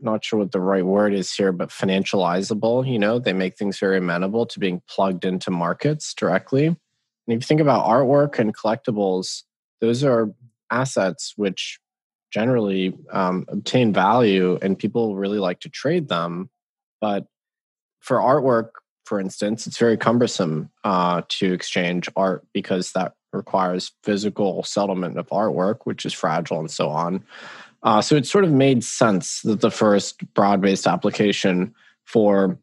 not 0.00 0.24
sure 0.24 0.40
what 0.40 0.52
the 0.52 0.60
right 0.60 0.84
word 0.84 1.14
is 1.14 1.32
here, 1.32 1.52
but 1.52 1.70
financializable. 1.70 2.90
You 2.90 2.98
know, 2.98 3.18
they 3.18 3.32
make 3.32 3.56
things 3.56 3.78
very 3.78 3.98
amenable 3.98 4.46
to 4.46 4.58
being 4.58 4.82
plugged 4.88 5.24
into 5.24 5.50
markets 5.50 6.14
directly. 6.14 6.66
And 6.66 6.76
if 7.26 7.36
you 7.36 7.40
think 7.40 7.60
about 7.60 7.86
artwork 7.86 8.38
and 8.38 8.56
collectibles, 8.56 9.42
those 9.80 10.04
are 10.04 10.30
assets 10.70 11.34
which 11.36 11.78
generally 12.32 12.96
um, 13.12 13.44
obtain 13.48 13.92
value 13.92 14.58
and 14.60 14.78
people 14.78 15.16
really 15.16 15.38
like 15.38 15.60
to 15.60 15.68
trade 15.68 16.08
them. 16.08 16.50
But 17.00 17.26
for 18.00 18.18
artwork, 18.18 18.70
for 19.04 19.20
instance, 19.20 19.66
it's 19.66 19.78
very 19.78 19.96
cumbersome 19.96 20.70
uh, 20.82 21.22
to 21.28 21.52
exchange 21.52 22.08
art 22.16 22.46
because 22.52 22.92
that 22.92 23.12
requires 23.32 23.92
physical 24.02 24.62
settlement 24.62 25.18
of 25.18 25.28
artwork, 25.28 25.78
which 25.84 26.06
is 26.06 26.12
fragile 26.12 26.60
and 26.60 26.70
so 26.70 26.88
on. 26.88 27.24
Uh, 27.84 28.00
so 28.00 28.16
it 28.16 28.26
sort 28.26 28.44
of 28.44 28.50
made 28.50 28.82
sense 28.82 29.42
that 29.42 29.60
the 29.60 29.70
first 29.70 30.22
broad 30.34 30.60
based 30.60 30.86
application 30.86 31.74
for 32.04 32.58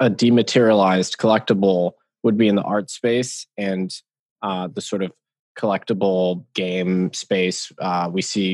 a 0.00 0.10
dematerialized 0.10 1.16
collectible 1.18 1.92
would 2.22 2.36
be 2.36 2.48
in 2.48 2.54
the 2.54 2.62
art 2.62 2.90
space 2.90 3.46
and 3.56 3.94
uh, 4.42 4.68
the 4.68 4.80
sort 4.80 5.02
of 5.02 5.12
collectible 5.58 6.44
game 6.54 7.12
space. 7.12 7.72
Uh, 7.78 8.10
we 8.12 8.20
see, 8.20 8.50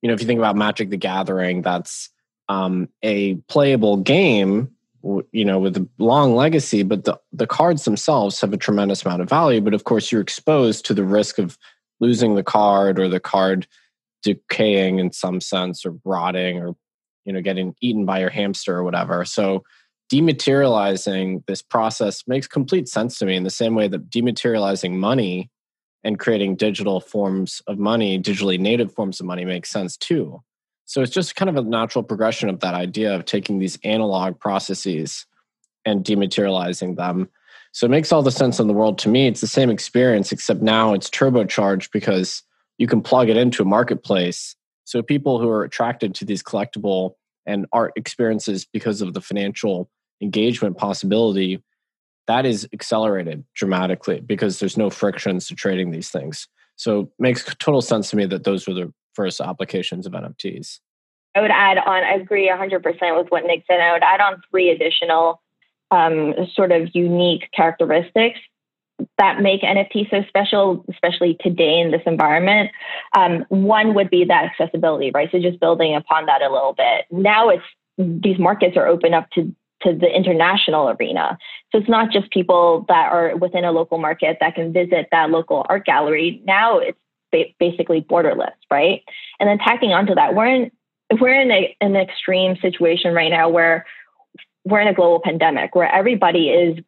you 0.00 0.08
know, 0.08 0.12
if 0.12 0.20
you 0.20 0.26
think 0.26 0.38
about 0.38 0.56
Magic 0.56 0.90
the 0.90 0.96
Gathering, 0.96 1.62
that's 1.62 2.10
um, 2.48 2.88
a 3.02 3.34
playable 3.48 3.96
game 3.96 4.70
you 5.32 5.44
know 5.44 5.58
with 5.58 5.76
a 5.76 5.88
long 5.98 6.36
legacy 6.36 6.82
but 6.82 7.04
the, 7.04 7.18
the 7.32 7.46
cards 7.46 7.84
themselves 7.84 8.40
have 8.40 8.52
a 8.52 8.56
tremendous 8.56 9.04
amount 9.04 9.20
of 9.20 9.28
value 9.28 9.60
but 9.60 9.74
of 9.74 9.84
course 9.84 10.12
you're 10.12 10.20
exposed 10.20 10.84
to 10.84 10.94
the 10.94 11.04
risk 11.04 11.38
of 11.38 11.58
losing 12.00 12.34
the 12.34 12.42
card 12.42 13.00
or 13.00 13.08
the 13.08 13.18
card 13.18 13.66
decaying 14.22 14.98
in 14.98 15.12
some 15.12 15.40
sense 15.40 15.84
or 15.84 15.94
rotting 16.04 16.58
or 16.58 16.74
you 17.24 17.32
know 17.32 17.40
getting 17.40 17.74
eaten 17.80 18.04
by 18.04 18.20
your 18.20 18.30
hamster 18.30 18.76
or 18.76 18.84
whatever 18.84 19.24
so 19.24 19.62
dematerializing 20.12 21.44
this 21.46 21.62
process 21.62 22.24
makes 22.26 22.46
complete 22.46 22.88
sense 22.88 23.18
to 23.18 23.26
me 23.26 23.36
in 23.36 23.44
the 23.44 23.50
same 23.50 23.74
way 23.74 23.88
that 23.88 24.10
dematerializing 24.10 24.92
money 24.92 25.50
and 26.04 26.18
creating 26.18 26.56
digital 26.56 27.00
forms 27.00 27.62
of 27.66 27.78
money 27.78 28.20
digitally 28.20 28.58
native 28.58 28.92
forms 28.92 29.20
of 29.20 29.26
money 29.26 29.44
makes 29.44 29.70
sense 29.70 29.96
too 29.96 30.42
so 30.84 31.00
it's 31.00 31.12
just 31.12 31.36
kind 31.36 31.48
of 31.48 31.56
a 31.56 31.62
natural 31.62 32.02
progression 32.02 32.48
of 32.48 32.60
that 32.60 32.74
idea 32.74 33.14
of 33.14 33.24
taking 33.24 33.58
these 33.58 33.78
analog 33.84 34.38
processes 34.38 35.26
and 35.84 36.04
dematerializing 36.04 36.96
them. 36.96 37.28
So 37.72 37.86
it 37.86 37.90
makes 37.90 38.12
all 38.12 38.22
the 38.22 38.30
sense 38.30 38.60
in 38.60 38.66
the 38.66 38.74
world 38.74 38.98
to 38.98 39.08
me. 39.08 39.26
It's 39.26 39.40
the 39.40 39.46
same 39.46 39.70
experience, 39.70 40.32
except 40.32 40.60
now 40.60 40.92
it's 40.92 41.08
turbocharged 41.08 41.90
because 41.92 42.42
you 42.82 42.88
can 42.88 43.00
plug 43.00 43.28
it 43.28 43.36
into 43.36 43.62
a 43.62 43.64
marketplace. 43.64 44.56
So 44.82 45.04
people 45.04 45.38
who 45.38 45.48
are 45.48 45.62
attracted 45.62 46.16
to 46.16 46.24
these 46.24 46.42
collectible 46.42 47.12
and 47.46 47.64
art 47.72 47.92
experiences 47.94 48.66
because 48.72 49.00
of 49.00 49.14
the 49.14 49.20
financial 49.20 49.88
engagement 50.20 50.76
possibility, 50.78 51.62
that 52.26 52.44
is 52.44 52.68
accelerated 52.72 53.44
dramatically 53.54 54.18
because 54.18 54.58
there's 54.58 54.76
no 54.76 54.90
frictions 54.90 55.46
to 55.46 55.54
trading 55.54 55.92
these 55.92 56.10
things. 56.10 56.48
So 56.74 57.02
it 57.02 57.08
makes 57.20 57.44
total 57.60 57.82
sense 57.82 58.10
to 58.10 58.16
me 58.16 58.26
that 58.26 58.42
those 58.42 58.66
were 58.66 58.74
the 58.74 58.92
first 59.14 59.40
applications 59.40 60.04
of 60.04 60.14
NFTs. 60.14 60.80
I 61.36 61.40
would 61.40 61.52
add 61.52 61.78
on, 61.78 62.02
I 62.02 62.14
agree 62.14 62.50
100% 62.52 62.82
with 63.16 63.28
what 63.28 63.44
Nick 63.44 63.62
said. 63.68 63.78
I 63.78 63.92
would 63.92 64.02
add 64.02 64.20
on 64.20 64.42
three 64.50 64.70
additional 64.70 65.40
um, 65.92 66.34
sort 66.52 66.72
of 66.72 66.88
unique 66.96 67.48
characteristics 67.54 68.40
that 69.18 69.40
make 69.40 69.62
NFT 69.62 70.10
so 70.10 70.22
special, 70.28 70.84
especially 70.90 71.36
today 71.40 71.80
in 71.80 71.90
this 71.90 72.02
environment. 72.06 72.70
Um, 73.16 73.44
one 73.48 73.94
would 73.94 74.10
be 74.10 74.24
that 74.24 74.44
accessibility, 74.44 75.10
right? 75.12 75.28
So 75.30 75.40
just 75.40 75.60
building 75.60 75.94
upon 75.94 76.26
that 76.26 76.42
a 76.42 76.50
little 76.52 76.74
bit. 76.74 77.06
Now 77.10 77.50
it's 77.50 77.64
these 77.98 78.38
markets 78.38 78.76
are 78.76 78.86
open 78.86 79.14
up 79.14 79.30
to 79.32 79.54
to 79.82 79.92
the 79.94 80.06
international 80.06 80.90
arena. 80.90 81.36
So 81.70 81.78
it's 81.78 81.88
not 81.88 82.12
just 82.12 82.30
people 82.30 82.84
that 82.88 83.12
are 83.12 83.36
within 83.36 83.64
a 83.64 83.72
local 83.72 83.98
market 83.98 84.38
that 84.40 84.54
can 84.54 84.72
visit 84.72 85.08
that 85.10 85.30
local 85.30 85.66
art 85.68 85.84
gallery. 85.84 86.40
Now 86.44 86.78
it's 86.78 86.98
basically 87.58 88.00
borderless, 88.00 88.52
right? 88.70 89.02
And 89.40 89.48
then 89.48 89.58
tacking 89.58 89.92
onto 89.92 90.14
that, 90.14 90.34
we're 90.34 90.46
in 90.46 90.70
we're 91.20 91.40
in 91.40 91.50
a, 91.50 91.76
an 91.80 91.96
extreme 91.96 92.56
situation 92.62 93.12
right 93.12 93.30
now 93.30 93.48
where 93.48 93.84
we're 94.64 94.80
in 94.80 94.88
a 94.88 94.94
global 94.94 95.20
pandemic 95.20 95.74
where 95.74 95.92
everybody 95.92 96.48
is 96.48 96.78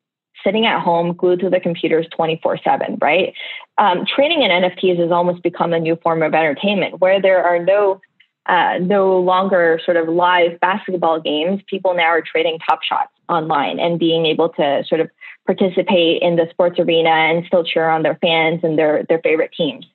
sitting 0.44 0.66
at 0.66 0.80
home 0.80 1.14
glued 1.14 1.40
to 1.40 1.50
the 1.50 1.58
computers 1.58 2.06
24 2.14 2.58
7 2.62 2.98
right? 3.00 3.34
Um, 3.78 4.04
trading 4.06 4.42
in 4.42 4.50
nfts 4.50 4.98
has 4.98 5.10
almost 5.10 5.42
become 5.42 5.72
a 5.72 5.80
new 5.80 5.96
form 5.96 6.22
of 6.22 6.34
entertainment. 6.34 7.00
Where 7.00 7.20
there 7.20 7.42
are 7.42 7.58
no 7.58 8.00
uh, 8.46 8.78
no 8.78 9.18
longer 9.18 9.80
sort 9.84 9.96
of 9.96 10.06
live 10.08 10.60
basketball 10.60 11.18
games 11.18 11.62
people 11.66 11.94
now 11.94 12.08
are 12.08 12.22
trading 12.22 12.58
top 12.58 12.82
shots 12.82 13.10
online 13.28 13.80
and 13.80 13.98
being 13.98 14.26
able 14.26 14.50
to 14.50 14.84
sort 14.86 15.00
of 15.00 15.08
participate 15.46 16.20
in 16.20 16.36
the 16.36 16.46
sports 16.50 16.78
arena 16.78 17.08
and 17.08 17.44
still 17.46 17.64
cheer 17.64 17.88
on 17.88 18.02
their 18.02 18.16
fans 18.16 18.60
and 18.62 18.78
their 18.78 19.04
their 19.08 19.20
favorite 19.20 19.50
teams 19.56 19.86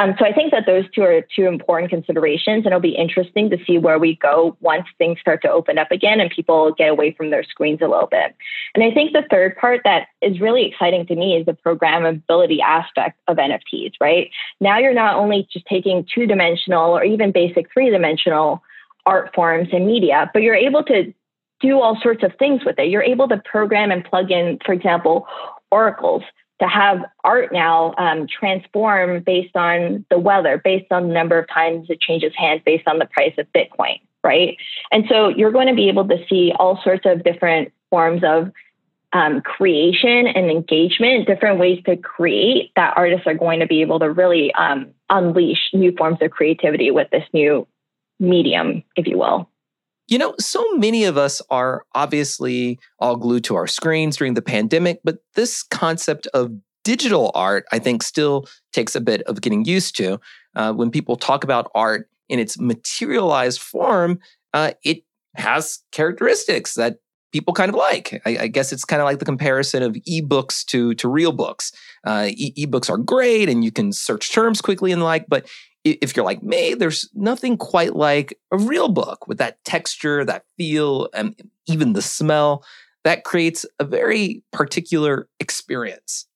um, 0.00 0.14
so 0.16 0.24
I 0.24 0.32
think 0.32 0.52
that 0.52 0.64
those 0.64 0.84
two 0.94 1.02
are 1.02 1.22
two 1.34 1.46
important 1.46 1.90
considerations, 1.90 2.58
and 2.58 2.66
it'll 2.66 2.78
be 2.78 2.94
interesting 2.94 3.50
to 3.50 3.58
see 3.66 3.78
where 3.78 3.98
we 3.98 4.14
go 4.14 4.56
once 4.60 4.86
things 4.96 5.18
start 5.20 5.42
to 5.42 5.50
open 5.50 5.76
up 5.76 5.90
again 5.90 6.20
and 6.20 6.30
people 6.30 6.72
get 6.72 6.88
away 6.88 7.12
from 7.12 7.30
their 7.30 7.42
screens 7.42 7.80
a 7.82 7.88
little 7.88 8.06
bit. 8.06 8.36
And 8.76 8.84
I 8.84 8.92
think 8.92 9.12
the 9.12 9.24
third 9.28 9.56
part 9.56 9.80
that 9.82 10.06
is 10.22 10.40
really 10.40 10.66
exciting 10.66 11.04
to 11.06 11.16
me 11.16 11.36
is 11.36 11.46
the 11.46 11.52
programmability 11.52 12.60
aspect 12.64 13.18
of 13.26 13.38
NFTs, 13.38 13.94
right? 14.00 14.30
Now 14.60 14.78
you're 14.78 14.94
not 14.94 15.16
only 15.16 15.48
just 15.52 15.66
taking 15.66 16.06
two 16.14 16.26
dimensional 16.26 16.96
or 16.96 17.02
even 17.02 17.32
basic 17.32 17.66
three 17.72 17.90
dimensional 17.90 18.62
art 19.04 19.34
forms 19.34 19.68
and 19.72 19.84
media, 19.84 20.30
but 20.32 20.42
you're 20.42 20.54
able 20.54 20.84
to 20.84 21.12
do 21.60 21.80
all 21.80 21.98
sorts 22.00 22.22
of 22.22 22.30
things 22.38 22.64
with 22.64 22.78
it. 22.78 22.88
You're 22.88 23.02
able 23.02 23.26
to 23.26 23.38
program 23.38 23.90
and 23.90 24.04
plug 24.04 24.30
in, 24.30 24.58
for 24.64 24.72
example, 24.72 25.26
oracles 25.72 26.22
to 26.60 26.68
have 26.68 27.04
art 27.24 27.52
now 27.52 27.94
um, 27.98 28.26
transform 28.26 29.22
based 29.22 29.56
on 29.56 30.04
the 30.10 30.18
weather, 30.18 30.60
based 30.62 30.90
on 30.90 31.08
the 31.08 31.14
number 31.14 31.38
of 31.38 31.48
times 31.48 31.86
it 31.88 32.00
changes 32.00 32.32
hands, 32.36 32.62
based 32.64 32.86
on 32.88 32.98
the 32.98 33.06
price 33.06 33.34
of 33.38 33.46
Bitcoin, 33.52 34.00
right? 34.24 34.56
And 34.90 35.04
so 35.08 35.28
you're 35.28 35.52
going 35.52 35.68
to 35.68 35.74
be 35.74 35.88
able 35.88 36.08
to 36.08 36.18
see 36.28 36.52
all 36.58 36.80
sorts 36.82 37.06
of 37.06 37.22
different 37.22 37.72
forms 37.90 38.22
of 38.24 38.50
um, 39.12 39.40
creation 39.40 40.26
and 40.26 40.50
engagement, 40.50 41.26
different 41.26 41.58
ways 41.58 41.82
to 41.86 41.96
create 41.96 42.72
that 42.76 42.94
artists 42.96 43.26
are 43.26 43.34
going 43.34 43.60
to 43.60 43.66
be 43.66 43.80
able 43.80 44.00
to 44.00 44.10
really 44.10 44.52
um, 44.54 44.88
unleash 45.08 45.70
new 45.72 45.94
forms 45.96 46.18
of 46.20 46.30
creativity 46.30 46.90
with 46.90 47.08
this 47.10 47.24
new 47.32 47.66
medium, 48.20 48.82
if 48.96 49.06
you 49.06 49.16
will. 49.16 49.48
You 50.08 50.18
know, 50.18 50.34
so 50.40 50.64
many 50.72 51.04
of 51.04 51.16
us 51.18 51.42
are 51.50 51.84
obviously 51.94 52.78
all 52.98 53.16
glued 53.16 53.44
to 53.44 53.54
our 53.56 53.66
screens 53.66 54.16
during 54.16 54.34
the 54.34 54.42
pandemic, 54.42 55.00
but 55.04 55.18
this 55.34 55.62
concept 55.62 56.26
of 56.28 56.50
digital 56.82 57.30
art, 57.34 57.66
I 57.72 57.78
think, 57.78 58.02
still 58.02 58.46
takes 58.72 58.96
a 58.96 59.00
bit 59.00 59.20
of 59.22 59.42
getting 59.42 59.66
used 59.66 59.96
to. 59.98 60.18
Uh, 60.56 60.72
when 60.72 60.90
people 60.90 61.16
talk 61.16 61.44
about 61.44 61.70
art 61.74 62.08
in 62.30 62.38
its 62.38 62.58
materialized 62.58 63.60
form, 63.60 64.18
uh, 64.54 64.72
it 64.82 65.02
has 65.36 65.80
characteristics 65.92 66.74
that 66.74 66.96
people 67.32 67.52
kind 67.52 67.68
of 67.68 67.74
like. 67.74 68.22
I, 68.24 68.38
I 68.40 68.46
guess 68.46 68.72
it's 68.72 68.86
kind 68.86 69.02
of 69.02 69.04
like 69.04 69.18
the 69.18 69.26
comparison 69.26 69.82
of 69.82 69.96
ebooks 70.08 70.64
to 70.66 70.94
to 70.94 71.08
real 71.08 71.32
books. 71.32 71.72
Uh, 72.06 72.28
e- 72.30 72.54
ebooks 72.66 72.88
are 72.88 72.96
great, 72.96 73.48
and 73.48 73.62
you 73.62 73.70
can 73.70 73.92
search 73.92 74.32
terms 74.32 74.60
quickly 74.62 74.92
and 74.92 75.02
like, 75.02 75.26
but 75.28 75.46
if 75.92 76.16
you're 76.16 76.24
like 76.24 76.42
me, 76.42 76.74
there's 76.74 77.08
nothing 77.14 77.56
quite 77.56 77.96
like 77.96 78.38
a 78.52 78.58
real 78.58 78.88
book 78.88 79.26
with 79.28 79.38
that 79.38 79.62
texture, 79.64 80.24
that 80.24 80.44
feel, 80.56 81.08
and 81.14 81.40
even 81.66 81.92
the 81.92 82.02
smell 82.02 82.64
that 83.04 83.24
creates 83.24 83.64
a 83.78 83.84
very 83.84 84.42
particular 84.52 85.28
experience. 85.40 86.26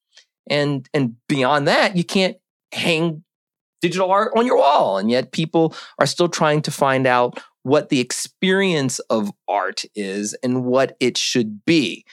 And 0.49 0.88
and 0.94 1.16
beyond 1.28 1.68
that, 1.68 1.97
you 1.97 2.04
can't 2.04 2.37
hang 2.73 3.25
digital 3.80 4.11
art 4.11 4.32
on 4.37 4.47
your 4.47 4.59
wall, 4.59 4.99
and 4.99 5.11
yet 5.11 5.32
people 5.32 5.75
are 5.99 6.06
still 6.06 6.28
trying 6.28 6.62
to 6.62 6.71
find 6.71 7.06
out 7.06 7.40
what 7.62 7.88
the 7.88 8.00
experience 8.00 8.99
of 9.11 9.30
art 9.49 9.85
is 9.94 10.35
and 10.42 10.64
what 10.64 10.97
it 11.00 11.16
should 11.16 11.64
be. 11.64 12.04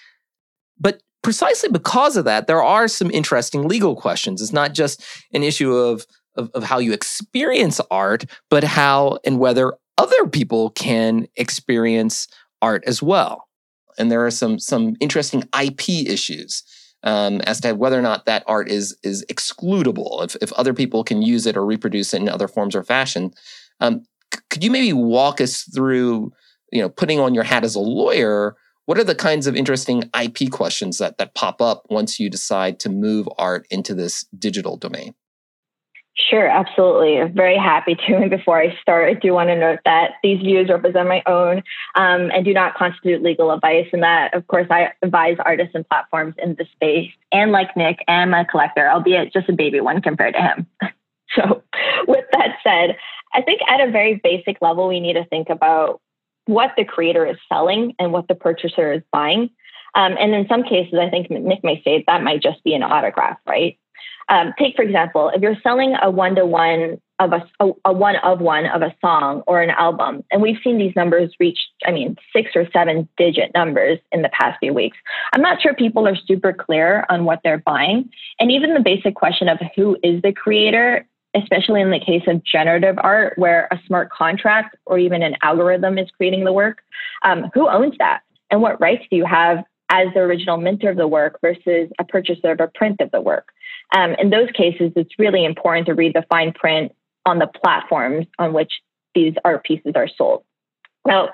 But 0.80 1.02
precisely 1.24 1.70
because 1.70 2.18
of 2.18 2.26
that, 2.26 2.48
there 2.48 2.64
are 2.64 2.88
some 2.88 3.12
interesting 3.12 3.68
legal 3.68 3.96
questions. 3.96 4.42
It's 4.42 4.54
not 4.54 4.74
just 4.74 5.04
an 5.34 5.44
issue 5.44 5.74
of 5.74 6.06
of, 6.40 6.50
of 6.54 6.64
how 6.64 6.80
you 6.80 6.94
experience 6.94 7.80
art, 7.92 8.26
but 8.50 8.64
how 8.64 9.20
and 9.26 9.40
whether 9.40 9.74
other 9.98 10.28
people 10.28 10.72
can 10.72 11.28
experience 11.36 12.28
art 12.62 12.84
as 12.88 13.04
well. 13.04 13.48
And 13.98 14.10
there 14.10 14.26
are 14.26 14.32
some 14.32 14.58
some 14.58 14.96
interesting 15.02 15.44
IP 15.62 15.90
issues 15.90 16.64
um, 17.04 17.42
as 17.42 17.60
to 17.62 17.74
whether 17.74 18.00
or 18.00 18.02
not 18.02 18.26
that 18.26 18.44
art 18.48 18.70
is 18.70 18.98
is 19.04 19.26
excludable 19.30 20.24
if, 20.24 20.36
if 20.42 20.54
other 20.54 20.74
people 20.74 21.04
can 21.04 21.22
use 21.22 21.46
it 21.46 21.58
or 21.58 21.66
reproduce 21.66 22.14
it 22.14 22.22
in 22.22 22.30
other 22.30 22.48
forms 22.48 22.76
or 22.76 22.84
fashion. 22.84 23.34
Um, 23.82 24.06
c- 24.34 24.42
could 24.50 24.64
you 24.64 24.72
maybe 24.72 24.94
walk 24.94 25.42
us 25.42 25.64
through, 25.64 26.32
you 26.72 26.82
know, 26.82 26.90
putting 26.90 27.20
on 27.20 27.34
your 27.34 27.44
hat 27.44 27.66
as 27.66 27.76
a 27.76 27.80
lawyer? 27.80 28.56
What 28.86 28.98
are 28.98 29.04
the 29.04 29.16
kinds 29.16 29.48
of 29.48 29.56
interesting 29.56 30.10
IP 30.20 30.50
questions 30.50 30.98
that 30.98 31.18
that 31.18 31.36
pop 31.36 31.62
up 31.62 31.84
once 31.90 32.20
you 32.20 32.30
decide 32.30 32.80
to 32.80 32.90
move 32.90 33.28
art 33.38 33.68
into 33.70 33.94
this 33.94 34.26
digital 34.38 34.78
domain? 34.78 35.14
Sure, 36.16 36.48
absolutely. 36.48 37.20
I'm 37.20 37.34
very 37.34 37.58
happy 37.58 37.96
to. 37.96 38.16
And 38.16 38.30
before 38.30 38.60
I 38.60 38.78
start, 38.82 39.10
I 39.10 39.14
do 39.14 39.34
want 39.34 39.50
to 39.50 39.56
note 39.56 39.80
that 39.86 40.12
these 40.22 40.40
views 40.40 40.70
represent 40.70 41.08
my 41.08 41.24
own 41.26 41.64
um, 41.96 42.30
and 42.32 42.44
do 42.44 42.54
not 42.54 42.76
constitute 42.76 43.24
legal 43.24 43.52
advice. 43.52 43.88
And 43.94 44.04
that, 44.04 44.34
of 44.34 44.46
course, 44.48 44.68
I 44.70 44.90
advise 45.02 45.38
artists 45.46 45.76
and 45.76 45.88
platforms 45.88 46.36
in 46.38 46.56
the 46.56 46.66
space. 46.74 47.12
And 47.32 47.52
like 47.52 47.76
Nick, 47.78 48.04
I'm 48.08 48.34
a 48.34 48.46
collector, 48.46 48.90
albeit 48.90 49.34
just 49.34 49.50
a 49.50 49.54
baby 49.54 49.80
one 49.80 50.02
compared 50.02 50.36
to 50.36 50.42
him. 50.42 50.68
so, 51.36 51.64
with 52.08 52.26
that 52.34 52.58
said, 52.64 52.98
I 53.34 53.42
think 53.42 53.62
at 53.68 53.80
a 53.82 53.92
very 53.92 54.20
basic 54.22 54.62
level, 54.62 54.88
we 54.88 55.00
need 55.00 55.14
to 55.14 55.26
think 55.26 55.50
about 55.50 56.02
what 56.46 56.72
the 56.76 56.84
creator 56.84 57.26
is 57.26 57.38
selling 57.48 57.96
and 58.00 58.12
what 58.12 58.28
the 58.28 58.36
purchaser 58.36 58.92
is 58.92 59.04
buying. 59.12 59.52
Um, 59.96 60.16
and 60.20 60.34
in 60.34 60.48
some 60.48 60.64
cases, 60.64 61.00
I 61.00 61.10
think 61.10 61.30
Nick 61.30 61.64
may 61.64 61.82
say 61.84 62.04
that 62.08 62.24
might 62.24 62.42
just 62.42 62.64
be 62.64 62.74
an 62.74 62.84
autograph, 62.84 63.38
right? 63.48 63.78
Um, 64.30 64.54
take, 64.60 64.76
for 64.76 64.84
example, 64.84 65.32
if 65.34 65.42
you're 65.42 65.58
selling 65.62 65.96
a 66.02 66.10
one 66.10 66.36
to 66.36 66.46
one 66.46 67.02
of 67.20 67.34
a, 67.34 67.44
a, 67.60 67.72
a, 67.86 67.94
one 67.94 68.16
of 68.18 68.40
one 68.40 68.68
of 68.68 68.82
a 68.82 68.96
song 69.02 69.42
or 69.48 69.62
an 69.62 69.72
album, 69.72 70.24
and 70.32 70.42
we've 70.42 70.60
seen 70.64 70.78
these 70.78 70.96
numbers 70.96 71.34
reach, 71.40 71.60
I 71.86 71.92
mean, 71.92 72.16
six 72.32 72.52
or 72.56 72.68
seven 72.72 73.10
digit 73.18 73.52
numbers 73.54 74.00
in 74.12 74.22
the 74.22 74.30
past 74.30 74.60
few 74.60 74.74
weeks. 74.74 74.98
I'm 75.34 75.42
not 75.42 75.62
sure 75.62 75.74
people 75.74 76.08
are 76.08 76.16
super 76.16 76.54
clear 76.54 77.06
on 77.10 77.26
what 77.26 77.42
they're 77.44 77.64
buying. 77.66 78.10
And 78.40 78.52
even 78.52 78.74
the 78.74 78.80
basic 78.80 79.16
question 79.16 79.50
of 79.50 79.60
who 79.76 79.98
is 80.04 80.22
the 80.22 80.32
creator, 80.32 81.06
especially 81.36 81.82
in 81.82 81.92
the 81.92 82.00
case 82.00 82.24
of 82.28 82.44
generative 82.44 82.98
art, 83.00 83.34
where 83.38 83.68
a 83.72 83.80
smart 83.88 84.12
contract 84.12 84.78
or 84.86 84.98
even 85.00 85.24
an 85.24 85.36
algorithm 85.42 85.98
is 85.98 86.10
creating 86.12 86.46
the 86.46 86.54
work, 86.54 86.80
um, 87.24 87.50
who 87.54 87.68
owns 87.68 87.96
that? 87.98 88.22
And 88.52 88.62
what 88.62 88.80
rights 88.80 89.04
do 89.10 89.18
you 89.18 89.26
have 89.26 89.64
as 89.90 90.08
the 90.14 90.20
original 90.20 90.58
minter 90.58 90.90
of 90.90 90.98
the 90.98 91.08
work 91.08 91.40
versus 91.42 91.90
a 92.00 92.04
purchaser 92.04 92.52
of 92.52 92.60
a 92.60 92.68
print 92.68 93.02
of 93.02 93.12
the 93.12 93.22
work? 93.22 93.52
Um, 93.92 94.14
in 94.16 94.30
those 94.30 94.50
cases, 94.52 94.92
it's 94.96 95.18
really 95.18 95.46
important 95.46 95.88
to 95.88 95.94
read 95.94 96.14
the 96.14 96.26
fine 96.30 96.54
print 96.54 96.94
on 97.26 97.40
the 97.40 97.48
platforms 97.48 98.28
on 98.38 98.54
which 98.54 98.72
these 99.16 99.34
art 99.44 99.64
pieces 99.64 99.94
are 99.96 100.08
sold. 100.08 100.44
Now, 101.06 101.30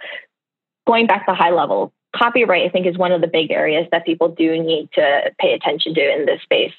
going 0.88 1.08
back 1.08 1.26
to 1.26 1.34
high 1.34 1.52
level, 1.52 1.94
copyright, 2.16 2.66
I 2.66 2.70
think, 2.70 2.88
is 2.88 2.98
one 2.98 3.12
of 3.12 3.22
the 3.22 3.28
big 3.28 3.52
areas 3.52 3.88
that 3.92 4.06
people 4.06 4.30
do 4.30 4.62
need 4.62 4.90
to 4.94 5.32
pay 5.40 5.54
attention 5.54 5.94
to 5.96 6.14
in 6.14 6.26
this 6.26 6.42
space. 6.42 6.74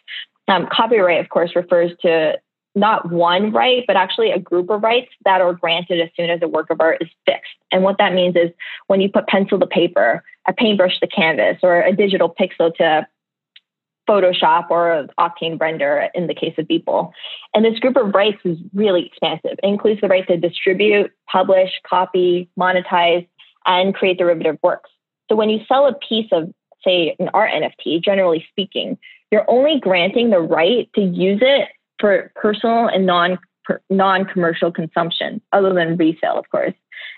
Um, 0.49 0.69
copyright, 0.73 1.21
of 1.21 1.29
course, 1.29 1.55
refers 1.55 1.93
to 2.03 2.39
not 2.75 3.11
one 3.11 3.53
right, 3.53 3.85
but 3.87 3.97
actually 3.97 4.31
a 4.31 4.39
group 4.39 4.71
of 4.71 4.83
rights 4.83 5.11
that 5.25 5.41
are 5.41 5.55
granted 5.55 6.01
as 6.01 6.11
soon 6.15 6.29
as 6.31 6.41
a 6.43 6.49
work 6.49 6.71
of 6.71 6.81
art 6.81 6.99
is 7.01 7.09
fixed. 7.25 7.51
And 7.73 7.83
what 7.83 7.99
that 7.99 8.13
means 8.13 8.37
is 8.37 8.51
when 8.87 9.01
you 9.01 9.09
put 9.09 9.27
pencil 9.27 9.59
to 9.59 9.67
paper, 9.67 10.23
a 10.47 10.53
paintbrush 10.53 11.01
to 11.01 11.07
canvas, 11.07 11.59
or 11.63 11.81
a 11.81 11.97
digital 11.97 12.29
pixel 12.29 12.75
to 12.77 13.07
Photoshop 14.09 14.71
or 14.71 15.07
Octane 15.19 15.61
render 15.61 16.09
in 16.15 16.27
the 16.27 16.35
case 16.35 16.55
of 16.59 16.67
Beeple. 16.67 17.11
And 17.55 17.65
this 17.65 17.79
group 17.79 17.97
of 17.97 18.15
rights 18.15 18.39
is 18.45 18.59
really 18.75 19.07
expansive. 19.07 19.59
It 19.63 19.69
includes 19.69 20.01
the 20.01 20.09
right 20.09 20.27
to 20.29 20.37
distribute, 20.37 21.11
publish, 21.31 21.71
copy, 21.87 22.49
monetize, 22.59 23.27
and 23.67 23.95
create 23.95 24.19
derivative 24.19 24.59
works. 24.63 24.91
So 25.29 25.37
when 25.37 25.51
you 25.51 25.61
sell 25.67 25.87
a 25.87 25.95
piece 25.95 26.29
of, 26.33 26.53
say, 26.85 27.17
an 27.19 27.31
art 27.35 27.51
NFT, 27.51 28.03
generally 28.03 28.47
speaking, 28.51 28.97
you're 29.31 29.49
only 29.49 29.81
granting 29.81 30.31
the 30.31 30.41
right 30.41 30.89
to 30.95 31.01
use 31.01 31.41
it 31.43 31.69
for 31.99 32.31
personal 32.37 32.87
and 32.87 33.07
non 33.07 33.39
non 33.91 34.25
commercial 34.25 34.71
consumption, 34.71 35.41
other 35.53 35.75
than 35.75 35.97
resale, 35.97 36.39
of 36.39 36.49
course. 36.51 36.75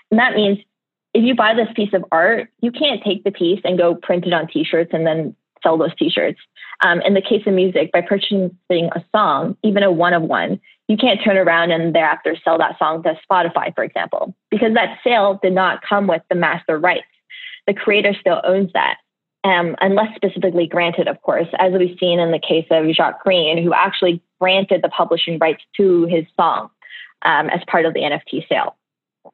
And 0.09 0.19
that 0.19 0.33
means 0.33 0.57
if 1.13 1.23
you 1.23 1.35
buy 1.35 1.53
this 1.53 1.67
piece 1.75 1.93
of 1.93 2.05
art, 2.11 2.49
you 2.61 2.71
can't 2.71 3.03
take 3.03 3.23
the 3.23 3.31
piece 3.31 3.61
and 3.63 3.77
go 3.77 3.95
print 3.95 4.25
it 4.25 4.33
on 4.33 4.47
t-shirts 4.47 4.91
and 4.93 5.05
then 5.05 5.35
sell 5.63 5.77
those 5.77 5.95
t-shirts. 5.95 6.39
Um, 6.81 7.01
in 7.01 7.13
the 7.13 7.21
case 7.21 7.43
of 7.45 7.53
music, 7.53 7.91
by 7.91 8.01
purchasing 8.01 8.57
a 8.71 9.03
song, 9.13 9.57
even 9.63 9.83
a 9.83 9.91
one 9.91 10.13
of 10.13 10.23
one, 10.23 10.59
you 10.87 10.97
can't 10.97 11.19
turn 11.23 11.37
around 11.37 11.71
and 11.71 11.93
thereafter 11.93 12.35
sell 12.43 12.57
that 12.57 12.79
song 12.79 13.03
to 13.03 13.19
Spotify, 13.29 13.73
for 13.75 13.83
example, 13.83 14.33
because 14.49 14.73
that 14.73 14.97
sale 15.03 15.39
did 15.41 15.53
not 15.53 15.81
come 15.87 16.07
with 16.07 16.21
the 16.29 16.35
master 16.35 16.79
rights. 16.79 17.05
The 17.67 17.73
creator 17.73 18.15
still 18.19 18.41
owns 18.43 18.71
that, 18.73 18.97
um, 19.43 19.75
unless 19.81 20.15
specifically 20.15 20.67
granted, 20.67 21.07
of 21.07 21.21
course, 21.21 21.47
as 21.59 21.73
we've 21.73 21.97
seen 21.99 22.19
in 22.19 22.31
the 22.31 22.39
case 22.39 22.65
of 22.71 22.85
Jacques 22.95 23.23
Greene, 23.23 23.61
who 23.61 23.73
actually 23.73 24.21
granted 24.39 24.81
the 24.81 24.89
publishing 24.89 25.37
rights 25.37 25.61
to 25.77 26.05
his 26.05 26.25
song 26.35 26.69
um, 27.23 27.49
as 27.49 27.61
part 27.67 27.85
of 27.85 27.93
the 27.93 28.01
NFT 28.01 28.47
sale. 28.47 28.75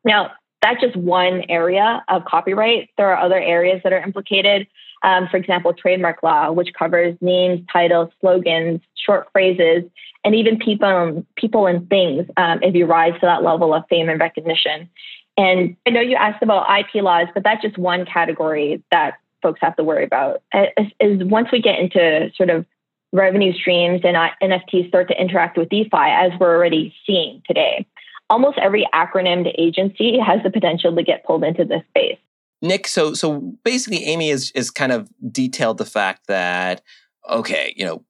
Now, 0.03 0.31
that's 0.61 0.81
just 0.81 0.95
one 0.95 1.43
area 1.47 2.03
of 2.07 2.25
copyright. 2.25 2.89
There 2.97 3.11
are 3.11 3.23
other 3.23 3.39
areas 3.39 3.81
that 3.83 3.93
are 3.93 4.01
implicated. 4.01 4.67
Um, 5.05 5.27
for 5.29 5.37
example, 5.37 5.71
trademark 5.71 6.23
law, 6.23 6.51
which 6.51 6.73
covers 6.73 7.15
names, 7.21 7.61
titles, 7.71 8.09
slogans, 8.19 8.81
short 8.95 9.27
phrases, 9.31 9.83
and 10.23 10.33
even 10.33 10.57
people, 10.57 11.23
people 11.37 11.67
and 11.67 11.87
things 11.87 12.25
um, 12.37 12.59
if 12.63 12.73
you 12.73 12.87
rise 12.87 13.13
to 13.13 13.27
that 13.27 13.43
level 13.43 13.73
of 13.73 13.83
fame 13.87 14.09
and 14.09 14.19
recognition. 14.19 14.89
And 15.37 15.77
I 15.85 15.91
know 15.91 16.01
you 16.01 16.15
asked 16.15 16.41
about 16.41 16.65
IP 16.79 17.03
laws, 17.03 17.27
but 17.35 17.43
that's 17.43 17.61
just 17.61 17.77
one 17.77 18.05
category 18.05 18.83
that 18.91 19.19
folks 19.43 19.59
have 19.61 19.75
to 19.75 19.83
worry 19.83 20.05
about. 20.05 20.41
Is, 20.53 20.87
is 20.99 21.23
once 21.23 21.49
we 21.51 21.61
get 21.61 21.77
into 21.77 22.31
sort 22.35 22.49
of 22.49 22.65
revenue 23.13 23.53
streams 23.53 24.01
and 24.03 24.17
NFTs 24.41 24.87
start 24.87 25.07
to 25.09 25.21
interact 25.21 25.55
with 25.55 25.69
DeFi, 25.69 25.89
as 25.93 26.31
we're 26.39 26.55
already 26.55 26.95
seeing 27.05 27.43
today, 27.45 27.85
almost 28.29 28.57
every 28.57 28.87
acronymed 28.91 29.53
agency 29.57 30.17
has 30.17 30.41
the 30.41 30.49
potential 30.49 30.95
to 30.95 31.03
get 31.03 31.23
pulled 31.25 31.43
into 31.43 31.63
this 31.63 31.83
space. 31.89 32.17
Nick, 32.61 32.87
so 32.87 33.13
so 33.13 33.55
basically, 33.63 34.05
Amy 34.05 34.29
is 34.29 34.51
is 34.51 34.71
kind 34.71 34.91
of 34.91 35.09
detailed 35.31 35.77
the 35.77 35.85
fact 35.85 36.27
that 36.27 36.81
okay, 37.29 37.73
you 37.75 37.85
know 37.85 38.03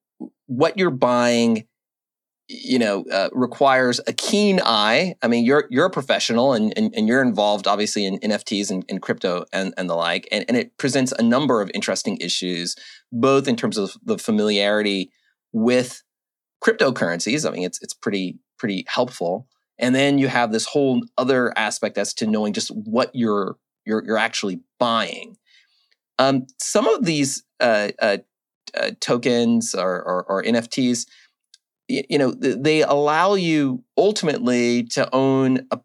what 0.48 0.78
you're 0.78 0.92
buying, 0.92 1.66
you 2.48 2.78
know, 2.78 3.04
uh, 3.12 3.30
requires 3.34 4.00
a 4.08 4.14
keen 4.14 4.62
eye. 4.64 5.16
I 5.22 5.28
mean, 5.28 5.46
you're 5.46 5.68
you're 5.70 5.86
a 5.86 5.92
professional 5.92 6.54
and 6.54 6.74
and, 6.78 6.94
and 6.96 7.08
you're 7.08 7.22
involved 7.22 7.68
obviously 7.68 8.06
in 8.06 8.20
NFTs 8.20 8.70
and, 8.70 8.86
and 8.88 9.02
crypto 9.02 9.46
and 9.52 9.74
and 9.78 9.90
the 9.90 9.96
like, 9.96 10.28
and 10.32 10.46
and 10.48 10.58
it 10.58 10.78
presents 10.78 11.12
a 11.14 11.24
number 11.24 11.62
of 11.62 11.72
interesting 11.74 12.18
issues, 12.18 12.76
both 13.12 13.48
in 13.48 13.56
terms 13.56 13.78
of 13.78 13.96
the 14.04 14.18
familiarity 14.18 15.12
with 15.52 16.04
cryptocurrencies. 16.64 17.48
I 17.48 17.52
mean, 17.52 17.64
it's 17.64 17.82
it's 17.82 17.94
pretty 17.94 18.38
pretty 18.58 18.86
helpful. 18.88 19.48
And 19.78 19.94
then 19.94 20.18
you 20.18 20.30
have 20.30 20.52
this 20.52 20.66
whole 20.66 21.02
other 21.18 21.52
aspect 21.58 21.98
as 21.98 22.14
to 22.16 22.28
knowing 22.28 22.54
just 22.54 22.70
what 22.70 23.12
you're 23.14 23.58
you're 23.86 24.04
you're 24.06 24.18
actually 24.18 24.62
buying. 24.80 25.38
Um, 26.18 26.48
some 26.60 26.88
of 26.88 27.06
these 27.06 27.44
uh, 27.60 27.90
uh, 28.00 28.18
uh, 28.76 28.92
tokens 29.00 29.76
or, 29.76 30.02
or, 30.02 30.24
or 30.24 30.44
NFTs, 30.44 31.08
you, 31.88 32.04
you 32.10 32.18
know, 32.18 32.32
they 32.32 32.82
allow 32.82 33.36
you 33.36 33.84
ultimately 33.98 34.84
to 34.84 35.14
own 35.14 35.68
a, 35.72 35.80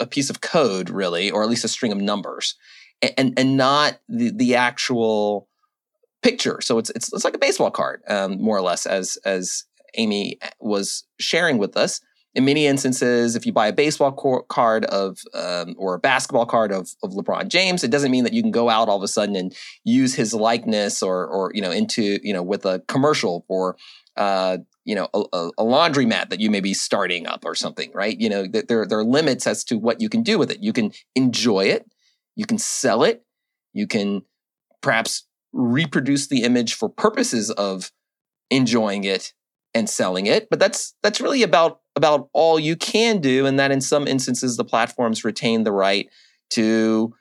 a, 0.00 0.06
piece 0.06 0.28
of 0.28 0.40
code, 0.40 0.90
really, 0.90 1.30
or 1.30 1.42
at 1.42 1.48
least 1.48 1.64
a 1.64 1.68
string 1.68 1.92
of 1.92 1.98
numbers, 1.98 2.56
and 3.16 3.32
and 3.38 3.56
not 3.56 3.98
the 4.08 4.30
the 4.30 4.54
actual 4.54 5.48
picture. 6.22 6.60
So 6.60 6.78
it's 6.78 6.90
it's 6.90 7.12
it's 7.12 7.24
like 7.24 7.34
a 7.34 7.38
baseball 7.38 7.70
card, 7.70 8.02
um, 8.08 8.40
more 8.40 8.56
or 8.56 8.62
less, 8.62 8.86
as 8.86 9.16
as 9.24 9.64
Amy 9.94 10.38
uh, 10.42 10.48
was 10.60 11.04
sharing 11.18 11.58
with 11.58 11.76
us 11.76 12.00
in 12.36 12.44
many 12.44 12.66
instances, 12.66 13.34
if 13.34 13.46
you 13.46 13.52
buy 13.52 13.66
a 13.66 13.72
baseball 13.72 14.12
card 14.48 14.84
of 14.84 15.20
um, 15.32 15.74
or 15.78 15.94
a 15.94 15.98
basketball 15.98 16.44
card 16.44 16.70
of, 16.70 16.90
of 17.02 17.12
LeBron 17.12 17.48
James, 17.48 17.82
it 17.82 17.90
doesn't 17.90 18.10
mean 18.10 18.24
that 18.24 18.34
you 18.34 18.42
can 18.42 18.50
go 18.50 18.68
out 18.68 18.90
all 18.90 18.98
of 18.98 19.02
a 19.02 19.08
sudden 19.08 19.34
and 19.34 19.56
use 19.84 20.14
his 20.14 20.34
likeness 20.34 21.02
or 21.02 21.26
or 21.26 21.50
you 21.54 21.62
know 21.62 21.70
into 21.70 22.20
you 22.22 22.34
know 22.34 22.42
with 22.42 22.66
a 22.66 22.80
commercial 22.88 23.46
or 23.48 23.78
uh, 24.18 24.58
you 24.84 24.94
know 24.94 25.08
a, 25.14 25.50
a 25.56 25.64
laundry 25.64 26.04
mat 26.04 26.28
that 26.28 26.38
you 26.38 26.50
may 26.50 26.60
be 26.60 26.74
starting 26.74 27.26
up 27.26 27.42
or 27.42 27.54
something, 27.54 27.90
right? 27.94 28.20
You 28.20 28.28
know 28.28 28.46
there 28.46 28.84
there 28.86 28.98
are 28.98 29.04
limits 29.04 29.46
as 29.46 29.64
to 29.64 29.78
what 29.78 30.02
you 30.02 30.10
can 30.10 30.22
do 30.22 30.38
with 30.38 30.50
it. 30.50 30.62
You 30.62 30.74
can 30.74 30.92
enjoy 31.14 31.64
it, 31.64 31.90
you 32.36 32.44
can 32.44 32.58
sell 32.58 33.02
it, 33.02 33.24
you 33.72 33.86
can 33.86 34.20
perhaps 34.82 35.26
reproduce 35.54 36.26
the 36.26 36.42
image 36.42 36.74
for 36.74 36.90
purposes 36.90 37.50
of 37.52 37.90
enjoying 38.50 39.04
it 39.04 39.32
and 39.72 39.88
selling 39.88 40.26
it, 40.26 40.50
but 40.50 40.58
that's 40.58 40.94
that's 41.02 41.18
really 41.22 41.42
about 41.42 41.80
about 41.96 42.28
all 42.32 42.60
you 42.60 42.76
can 42.76 43.20
do, 43.20 43.46
and 43.46 43.58
that 43.58 43.72
in 43.72 43.80
some 43.80 44.06
instances 44.06 44.56
the 44.56 44.64
platforms 44.64 45.24
retain 45.24 45.64
the 45.64 45.72
right 45.72 46.08
to 46.50 47.14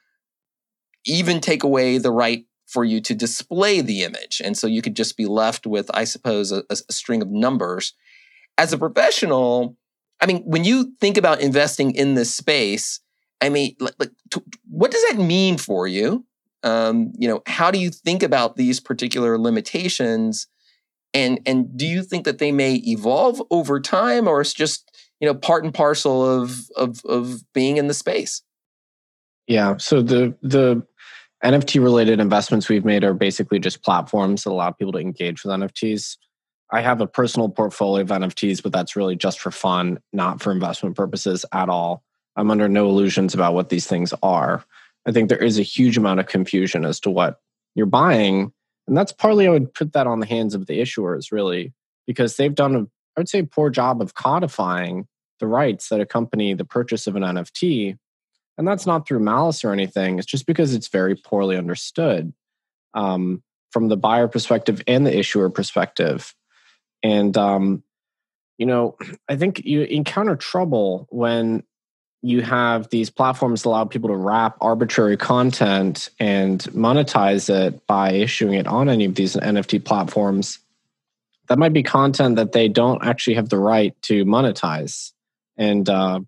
even 1.05 1.39
take 1.39 1.63
away 1.63 1.97
the 1.97 2.11
right 2.11 2.45
for 2.67 2.83
you 2.83 2.99
to 2.99 3.15
display 3.15 3.79
the 3.81 4.03
image. 4.03 4.41
And 4.43 4.57
so 4.57 4.67
you 4.67 4.81
could 4.81 4.95
just 4.95 5.17
be 5.17 5.25
left 5.25 5.65
with, 5.65 5.89
I 5.93 6.03
suppose, 6.03 6.51
a, 6.51 6.63
a 6.69 6.75
string 6.91 7.21
of 7.21 7.29
numbers. 7.29 7.93
As 8.57 8.73
a 8.73 8.77
professional, 8.77 9.77
I 10.19 10.25
mean, 10.25 10.43
when 10.43 10.63
you 10.63 10.93
think 10.99 11.17
about 11.17 11.41
investing 11.41 11.95
in 11.95 12.15
this 12.15 12.33
space, 12.33 12.99
I 13.41 13.49
mean, 13.49 13.75
like, 13.79 13.95
like 13.99 14.11
what 14.69 14.91
does 14.91 15.03
that 15.09 15.17
mean 15.17 15.57
for 15.57 15.87
you? 15.87 16.25
Um, 16.63 17.13
you 17.17 17.27
know, 17.27 17.43
how 17.45 17.69
do 17.69 17.77
you 17.77 17.91
think 17.91 18.23
about 18.23 18.55
these 18.55 18.79
particular 18.79 19.37
limitations 19.37 20.47
and 21.15 21.39
and 21.45 21.75
do 21.75 21.87
you 21.87 22.03
think 22.03 22.25
that 22.25 22.37
they 22.37 22.51
may 22.51 22.75
evolve 22.75 23.41
over 23.49 23.79
time 23.79 24.27
or 24.27 24.41
it's 24.41 24.53
just 24.53 24.91
you 25.19 25.27
know 25.27 25.33
part 25.33 25.63
and 25.63 25.73
parcel 25.73 26.23
of 26.23 26.69
of 26.75 27.01
of 27.05 27.41
being 27.53 27.77
in 27.77 27.87
the 27.87 27.93
space? 27.93 28.43
Yeah 29.47 29.77
so 29.77 30.01
the 30.01 30.35
the 30.43 30.85
nft 31.43 31.81
related 31.81 32.19
investments 32.19 32.69
we've 32.69 32.85
made 32.85 33.03
are 33.03 33.13
basically 33.13 33.59
just 33.59 33.83
platforms 33.83 34.43
that 34.43 34.49
allow 34.51 34.71
people 34.71 34.91
to 34.93 34.99
engage 34.99 35.43
with 35.43 35.53
nfts 35.53 36.17
i 36.71 36.81
have 36.81 37.01
a 37.01 37.07
personal 37.07 37.49
portfolio 37.49 38.01
of 38.01 38.09
nfts 38.09 38.63
but 38.63 38.71
that's 38.71 38.95
really 38.95 39.15
just 39.15 39.39
for 39.39 39.51
fun 39.51 39.99
not 40.13 40.41
for 40.41 40.51
investment 40.51 40.95
purposes 40.95 41.45
at 41.51 41.69
all. 41.69 42.03
I'm 42.35 42.51
under 42.51 42.67
no 42.67 42.87
illusions 42.87 43.33
about 43.33 43.53
what 43.53 43.69
these 43.69 43.87
things 43.87 44.13
are. 44.21 44.63
I 45.05 45.11
think 45.11 45.29
there 45.29 45.43
is 45.43 45.57
a 45.59 45.63
huge 45.63 45.97
amount 45.97 46.19
of 46.19 46.27
confusion 46.27 46.83
as 46.83 46.99
to 47.01 47.09
what 47.09 47.39
you're 47.75 47.85
buying 47.85 48.51
and 48.87 48.97
that's 48.97 49.11
partly 49.11 49.47
I 49.47 49.51
would 49.51 49.73
put 49.73 49.93
that 49.93 50.07
on 50.07 50.19
the 50.19 50.25
hands 50.25 50.53
of 50.55 50.67
the 50.67 50.79
issuers, 50.79 51.31
really, 51.31 51.73
because 52.05 52.37
they've 52.37 52.53
done 52.53 52.75
a, 52.75 52.81
I 52.81 53.19
would 53.19 53.29
say, 53.29 53.43
poor 53.43 53.69
job 53.69 54.01
of 54.01 54.13
codifying 54.13 55.07
the 55.39 55.47
rights 55.47 55.89
that 55.89 56.01
accompany 56.01 56.53
the 56.53 56.65
purchase 56.65 57.07
of 57.07 57.15
an 57.15 57.23
NFT. 57.23 57.97
And 58.57 58.67
that's 58.67 58.85
not 58.85 59.07
through 59.07 59.19
malice 59.19 59.65
or 59.65 59.73
anything. 59.73 60.17
It's 60.17 60.27
just 60.27 60.45
because 60.45 60.73
it's 60.73 60.87
very 60.87 61.15
poorly 61.15 61.57
understood. 61.57 62.33
Um, 62.93 63.43
from 63.75 63.89
the 63.89 63.97
buyer 63.97 64.29
perspective 64.29 64.81
and 64.87 65.05
the 65.05 65.13
issuer 65.13 65.49
perspective. 65.49 66.33
And 67.03 67.35
um, 67.35 67.83
you 68.57 68.65
know, 68.65 68.95
I 69.29 69.35
think 69.35 69.65
you 69.65 69.81
encounter 69.81 70.37
trouble 70.37 71.07
when 71.09 71.63
you 72.25 72.41
have 72.41 72.89
these 72.89 73.11
platforms 73.11 73.61
that 73.61 73.69
allow 73.69 73.85
people 73.85 74.09
to 74.09 74.15
wrap 74.15 74.57
arbitrary 74.59 75.15
content 75.15 76.09
and 76.19 76.59
monetize 76.73 77.51
it 77.53 77.85
by 77.85 78.13
issuing 78.13 78.55
it 78.55 78.65
on 78.65 78.89
any 78.89 79.05
of 79.05 79.13
these 79.13 79.35
NFT 79.35 79.85
platforms. 79.85 80.57
That 81.49 81.59
might 81.59 81.71
be 81.71 81.83
content 81.83 82.37
that 82.37 82.51
they 82.51 82.67
don't 82.67 83.05
actually 83.05 83.35
have 83.35 83.49
the 83.49 83.59
right 83.59 83.93
to 84.03 84.25
monetize. 84.25 85.11
And, 85.55 85.87
uh, 85.87 86.21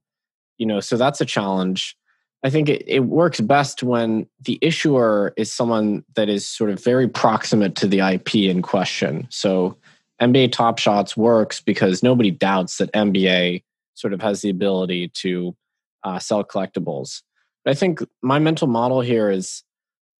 you 0.59 0.67
know, 0.67 0.81
so 0.81 0.97
that's 0.97 1.19
a 1.19 1.25
challenge. 1.25 1.97
I 2.43 2.51
think 2.51 2.69
it, 2.69 2.83
it 2.85 2.99
works 2.99 3.41
best 3.41 3.81
when 3.81 4.27
the 4.41 4.59
issuer 4.61 5.33
is 5.35 5.51
someone 5.51 6.05
that 6.13 6.29
is 6.29 6.45
sort 6.45 6.69
of 6.69 6.83
very 6.83 7.07
proximate 7.07 7.75
to 7.77 7.87
the 7.87 8.01
IP 8.01 8.35
in 8.35 8.61
question. 8.61 9.25
So 9.31 9.75
NBA 10.21 10.51
Top 10.51 10.77
Shots 10.77 11.17
works 11.17 11.59
because 11.59 12.03
nobody 12.03 12.29
doubts 12.29 12.77
that 12.77 12.93
NBA 12.93 13.63
sort 13.95 14.13
of 14.13 14.21
has 14.21 14.41
the 14.41 14.51
ability 14.51 15.07
to 15.21 15.55
uh, 16.03 16.19
sell 16.19 16.43
collectibles. 16.43 17.21
But 17.63 17.71
I 17.71 17.73
think 17.75 17.99
my 18.21 18.39
mental 18.39 18.67
model 18.67 19.01
here 19.01 19.29
is 19.29 19.63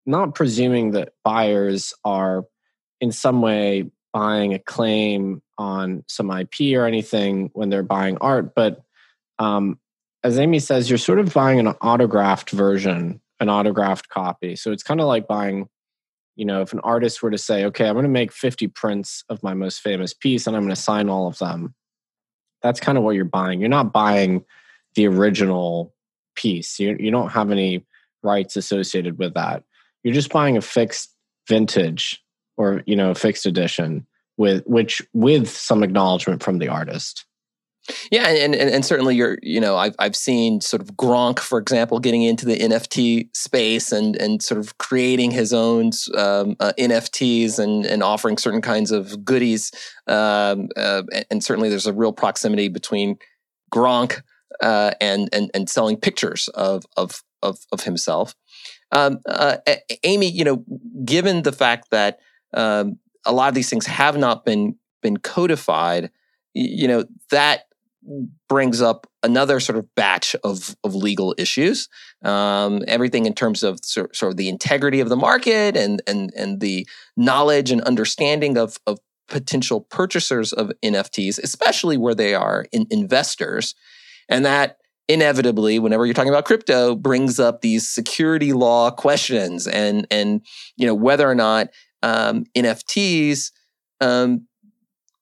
not 0.06 0.34
presuming 0.34 0.92
that 0.92 1.12
buyers 1.24 1.92
are 2.04 2.44
in 3.00 3.12
some 3.12 3.42
way 3.42 3.90
buying 4.12 4.54
a 4.54 4.58
claim 4.58 5.42
on 5.58 6.04
some 6.08 6.30
IP 6.30 6.74
or 6.74 6.86
anything 6.86 7.50
when 7.52 7.68
they're 7.68 7.82
buying 7.82 8.16
art, 8.20 8.54
but 8.54 8.82
um, 9.38 9.78
as 10.24 10.38
Amy 10.38 10.58
says, 10.58 10.90
you're 10.90 10.98
sort 10.98 11.18
of 11.18 11.32
buying 11.32 11.60
an 11.60 11.68
autographed 11.68 12.50
version, 12.50 13.20
an 13.40 13.48
autographed 13.48 14.08
copy. 14.08 14.56
So 14.56 14.72
it's 14.72 14.82
kind 14.82 15.00
of 15.00 15.06
like 15.06 15.28
buying, 15.28 15.68
you 16.36 16.44
know, 16.44 16.62
if 16.62 16.72
an 16.72 16.80
artist 16.80 17.22
were 17.22 17.30
to 17.30 17.38
say, 17.38 17.64
okay, 17.66 17.86
I'm 17.86 17.94
going 17.94 18.02
to 18.02 18.08
make 18.08 18.32
50 18.32 18.68
prints 18.68 19.24
of 19.28 19.42
my 19.42 19.54
most 19.54 19.80
famous 19.80 20.12
piece 20.12 20.46
and 20.46 20.56
I'm 20.56 20.62
going 20.62 20.74
to 20.74 20.80
sign 20.80 21.08
all 21.08 21.28
of 21.28 21.38
them. 21.38 21.74
That's 22.62 22.80
kind 22.80 22.98
of 22.98 23.04
what 23.04 23.14
you're 23.14 23.24
buying. 23.24 23.60
You're 23.60 23.68
not 23.68 23.92
buying 23.92 24.44
the 24.98 25.06
original 25.06 25.94
piece. 26.34 26.80
You, 26.80 26.96
you 26.98 27.12
don't 27.12 27.30
have 27.30 27.52
any 27.52 27.86
rights 28.24 28.56
associated 28.56 29.16
with 29.16 29.34
that. 29.34 29.62
You're 30.02 30.14
just 30.14 30.32
buying 30.32 30.56
a 30.56 30.60
fixed 30.60 31.14
vintage 31.48 32.20
or 32.56 32.82
you 32.84 32.96
know 32.96 33.12
a 33.12 33.14
fixed 33.14 33.46
edition 33.46 34.06
with 34.36 34.64
which 34.66 35.00
with 35.14 35.48
some 35.48 35.84
acknowledgement 35.84 36.42
from 36.42 36.58
the 36.58 36.68
artist. 36.68 37.24
Yeah, 38.10 38.28
and, 38.28 38.56
and 38.56 38.68
and 38.68 38.84
certainly 38.84 39.14
you're 39.14 39.38
you 39.40 39.60
know 39.60 39.76
I've 39.76 39.94
I've 40.00 40.16
seen 40.16 40.60
sort 40.60 40.82
of 40.82 40.88
Gronk 40.96 41.38
for 41.38 41.60
example 41.60 42.00
getting 42.00 42.22
into 42.22 42.44
the 42.44 42.58
NFT 42.58 43.34
space 43.36 43.92
and 43.92 44.16
and 44.16 44.42
sort 44.42 44.58
of 44.58 44.78
creating 44.78 45.30
his 45.30 45.52
own 45.52 45.92
um, 46.16 46.56
uh, 46.58 46.72
NFTs 46.76 47.60
and 47.60 47.86
and 47.86 48.02
offering 48.02 48.36
certain 48.36 48.62
kinds 48.62 48.90
of 48.90 49.24
goodies. 49.24 49.70
Um, 50.08 50.70
uh, 50.76 51.04
and 51.30 51.44
certainly 51.44 51.68
there's 51.68 51.86
a 51.86 51.92
real 51.92 52.12
proximity 52.12 52.66
between 52.66 53.16
Gronk 53.72 54.22
uh, 54.62 54.92
and 55.00 55.28
and 55.32 55.50
and 55.54 55.68
selling 55.68 55.96
pictures 55.96 56.48
of 56.48 56.84
of 56.96 57.22
of, 57.42 57.58
of 57.72 57.82
himself. 57.82 58.34
Um, 58.92 59.20
uh, 59.28 59.58
Amy, 60.02 60.30
you 60.30 60.44
know, 60.44 60.64
given 61.04 61.42
the 61.42 61.52
fact 61.52 61.90
that 61.90 62.18
um, 62.54 62.98
a 63.24 63.32
lot 63.32 63.48
of 63.48 63.54
these 63.54 63.70
things 63.70 63.86
have 63.86 64.16
not 64.16 64.44
been 64.44 64.76
been 65.02 65.18
codified, 65.18 66.10
you 66.54 66.88
know, 66.88 67.04
that 67.30 67.64
brings 68.48 68.80
up 68.80 69.06
another 69.22 69.60
sort 69.60 69.78
of 69.78 69.94
batch 69.94 70.34
of 70.44 70.74
of 70.84 70.94
legal 70.94 71.34
issues. 71.38 71.88
Um, 72.24 72.82
everything 72.88 73.26
in 73.26 73.34
terms 73.34 73.62
of 73.62 73.78
sort, 73.82 74.16
sort 74.16 74.32
of 74.32 74.36
the 74.36 74.48
integrity 74.48 75.00
of 75.00 75.08
the 75.08 75.16
market 75.16 75.76
and 75.76 76.00
and 76.06 76.32
and 76.36 76.60
the 76.60 76.86
knowledge 77.16 77.70
and 77.70 77.82
understanding 77.82 78.56
of 78.56 78.78
of 78.86 78.98
potential 79.28 79.82
purchasers 79.82 80.52
of 80.54 80.72
NFTs, 80.82 81.38
especially 81.42 81.98
where 81.98 82.14
they 82.14 82.34
are 82.34 82.66
in 82.72 82.86
investors. 82.90 83.74
And 84.28 84.44
that 84.44 84.78
inevitably, 85.08 85.78
whenever 85.78 86.04
you're 86.04 86.14
talking 86.14 86.32
about 86.32 86.44
crypto, 86.44 86.94
brings 86.94 87.40
up 87.40 87.60
these 87.60 87.88
security 87.88 88.52
law 88.52 88.90
questions 88.90 89.66
and 89.66 90.06
and 90.10 90.42
you 90.76 90.86
know 90.86 90.94
whether 90.94 91.28
or 91.28 91.34
not 91.34 91.68
um, 92.02 92.44
NFTs 92.56 93.50
um, 94.00 94.46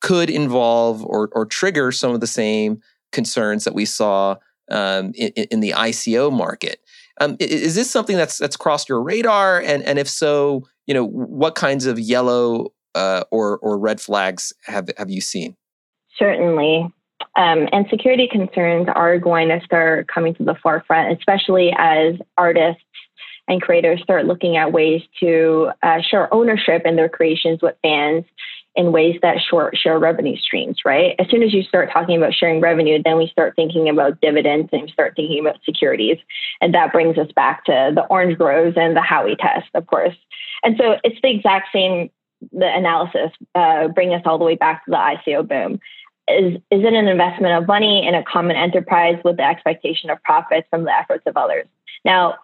could 0.00 0.28
involve 0.28 1.04
or 1.04 1.30
or 1.32 1.46
trigger 1.46 1.92
some 1.92 2.12
of 2.12 2.20
the 2.20 2.26
same 2.26 2.80
concerns 3.12 3.64
that 3.64 3.74
we 3.74 3.84
saw 3.84 4.36
um, 4.70 5.12
in, 5.14 5.30
in, 5.50 5.60
the 5.60 5.70
ICO 5.70 6.30
market. 6.32 6.80
Um, 7.20 7.36
is 7.38 7.76
this 7.76 7.90
something 7.90 8.16
that's 8.16 8.38
that's 8.38 8.56
crossed 8.56 8.88
your 8.88 9.02
radar? 9.02 9.60
And 9.60 9.82
and 9.84 9.98
if 9.98 10.08
so, 10.08 10.66
you 10.86 10.94
know 10.94 11.06
what 11.06 11.54
kinds 11.54 11.86
of 11.86 11.98
yellow 11.98 12.72
uh, 12.94 13.24
or 13.30 13.58
or 13.58 13.78
red 13.78 14.00
flags 14.00 14.52
have 14.64 14.90
have 14.98 15.10
you 15.10 15.20
seen? 15.20 15.56
Certainly. 16.18 16.92
Um, 17.36 17.68
and 17.70 17.86
security 17.90 18.28
concerns 18.28 18.88
are 18.94 19.18
going 19.18 19.48
to 19.48 19.60
start 19.64 20.08
coming 20.08 20.34
to 20.36 20.44
the 20.44 20.54
forefront, 20.62 21.18
especially 21.18 21.72
as 21.76 22.14
artists 22.38 22.82
and 23.48 23.62
creators 23.62 24.02
start 24.02 24.26
looking 24.26 24.56
at 24.56 24.72
ways 24.72 25.02
to 25.20 25.70
uh, 25.82 26.00
share 26.00 26.32
ownership 26.32 26.82
in 26.84 26.96
their 26.96 27.08
creations 27.08 27.60
with 27.62 27.76
fans 27.82 28.24
in 28.74 28.92
ways 28.92 29.16
that 29.22 29.38
short 29.40 29.76
share 29.76 29.98
revenue 29.98 30.36
streams, 30.36 30.78
right? 30.84 31.14
As 31.18 31.28
soon 31.30 31.42
as 31.42 31.54
you 31.54 31.62
start 31.62 31.90
talking 31.92 32.16
about 32.16 32.34
sharing 32.34 32.60
revenue, 32.60 33.02
then 33.02 33.16
we 33.16 33.28
start 33.28 33.54
thinking 33.56 33.88
about 33.88 34.20
dividends 34.20 34.68
and 34.72 34.90
start 34.90 35.14
thinking 35.16 35.40
about 35.40 35.60
securities. 35.64 36.18
And 36.60 36.74
that 36.74 36.92
brings 36.92 37.16
us 37.16 37.30
back 37.34 37.64
to 37.66 37.92
the 37.94 38.04
orange 38.10 38.36
groves 38.36 38.76
and 38.76 38.94
the 38.94 39.00
Howey 39.00 39.38
test, 39.38 39.68
of 39.74 39.86
course. 39.86 40.16
And 40.62 40.76
so 40.78 40.96
it's 41.04 41.20
the 41.22 41.30
exact 41.30 41.68
same 41.72 42.10
the 42.52 42.70
analysis, 42.70 43.30
uh, 43.54 43.88
bring 43.88 44.12
us 44.12 44.20
all 44.26 44.36
the 44.36 44.44
way 44.44 44.56
back 44.56 44.84
to 44.84 44.90
the 44.90 44.96
ICO 44.96 45.48
boom 45.48 45.80
is 46.28 46.54
is 46.70 46.84
it 46.84 46.92
an 46.92 47.08
investment 47.08 47.54
of 47.54 47.66
money 47.66 48.06
in 48.06 48.14
a 48.14 48.24
common 48.24 48.56
enterprise 48.56 49.18
with 49.24 49.36
the 49.36 49.44
expectation 49.44 50.10
of 50.10 50.22
profits 50.22 50.66
from 50.70 50.84
the 50.84 50.92
efforts 50.92 51.24
of 51.26 51.36
others? 51.36 51.66
Now, 52.04 52.36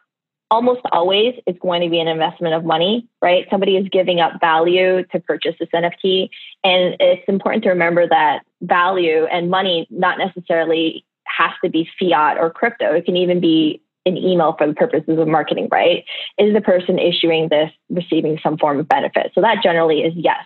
almost 0.53 0.83
always 0.93 1.35
it's 1.47 1.59
going 1.61 1.81
to 1.81 1.89
be 1.89 1.99
an 1.99 2.09
investment 2.09 2.55
of 2.55 2.65
money, 2.65 3.09
right? 3.23 3.47
Somebody 3.51 3.77
is 3.77 3.89
giving 3.89 4.21
up 4.21 4.39
value 4.39 5.03
to 5.07 5.19
purchase 5.21 5.55
this 5.59 5.69
NFT. 5.75 6.29
And 6.63 6.95
it's 7.01 7.27
important 7.27 7.65
to 7.65 7.71
remember 7.71 8.07
that 8.07 8.45
value 8.61 9.25
and 9.25 9.51
money 9.51 9.87
not 9.91 10.19
necessarily 10.19 11.07
has 11.25 11.53
to 11.65 11.71
be 11.71 11.89
fiat 11.99 12.37
or 12.39 12.51
crypto. 12.51 12.93
It 12.93 13.07
can 13.07 13.17
even 13.17 13.41
be 13.41 13.81
an 14.05 14.19
email 14.19 14.55
for 14.59 14.67
the 14.67 14.75
purposes 14.75 15.19
of 15.19 15.27
marketing, 15.27 15.69
right? 15.71 16.05
Is 16.37 16.53
the 16.53 16.61
person 16.61 16.99
issuing 16.99 17.49
this 17.49 17.71
receiving 17.89 18.39
some 18.43 18.59
form 18.59 18.79
of 18.79 18.89
benefit? 18.89 19.33
So 19.35 19.41
that 19.41 19.63
generally 19.63 20.03
is 20.03 20.13
yes. 20.15 20.45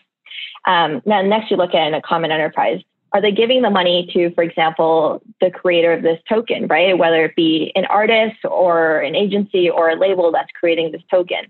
Um, 0.66 1.02
now, 1.04 1.22
next 1.22 1.50
you 1.50 1.56
look 1.56 1.74
at 1.74 1.86
in 1.86 1.94
a 1.94 2.02
common 2.02 2.30
enterprise 2.30 2.80
are 3.12 3.20
they 3.20 3.32
giving 3.32 3.62
the 3.62 3.70
money 3.70 4.08
to, 4.12 4.30
for 4.34 4.42
example, 4.42 5.22
the 5.40 5.50
creator 5.50 5.92
of 5.92 6.02
this 6.02 6.18
token, 6.28 6.66
right? 6.66 6.98
Whether 6.98 7.24
it 7.24 7.36
be 7.36 7.72
an 7.74 7.84
artist 7.86 8.44
or 8.44 9.00
an 9.00 9.14
agency 9.14 9.70
or 9.70 9.90
a 9.90 9.96
label 9.96 10.32
that's 10.32 10.50
creating 10.58 10.92
this 10.92 11.02
token. 11.10 11.46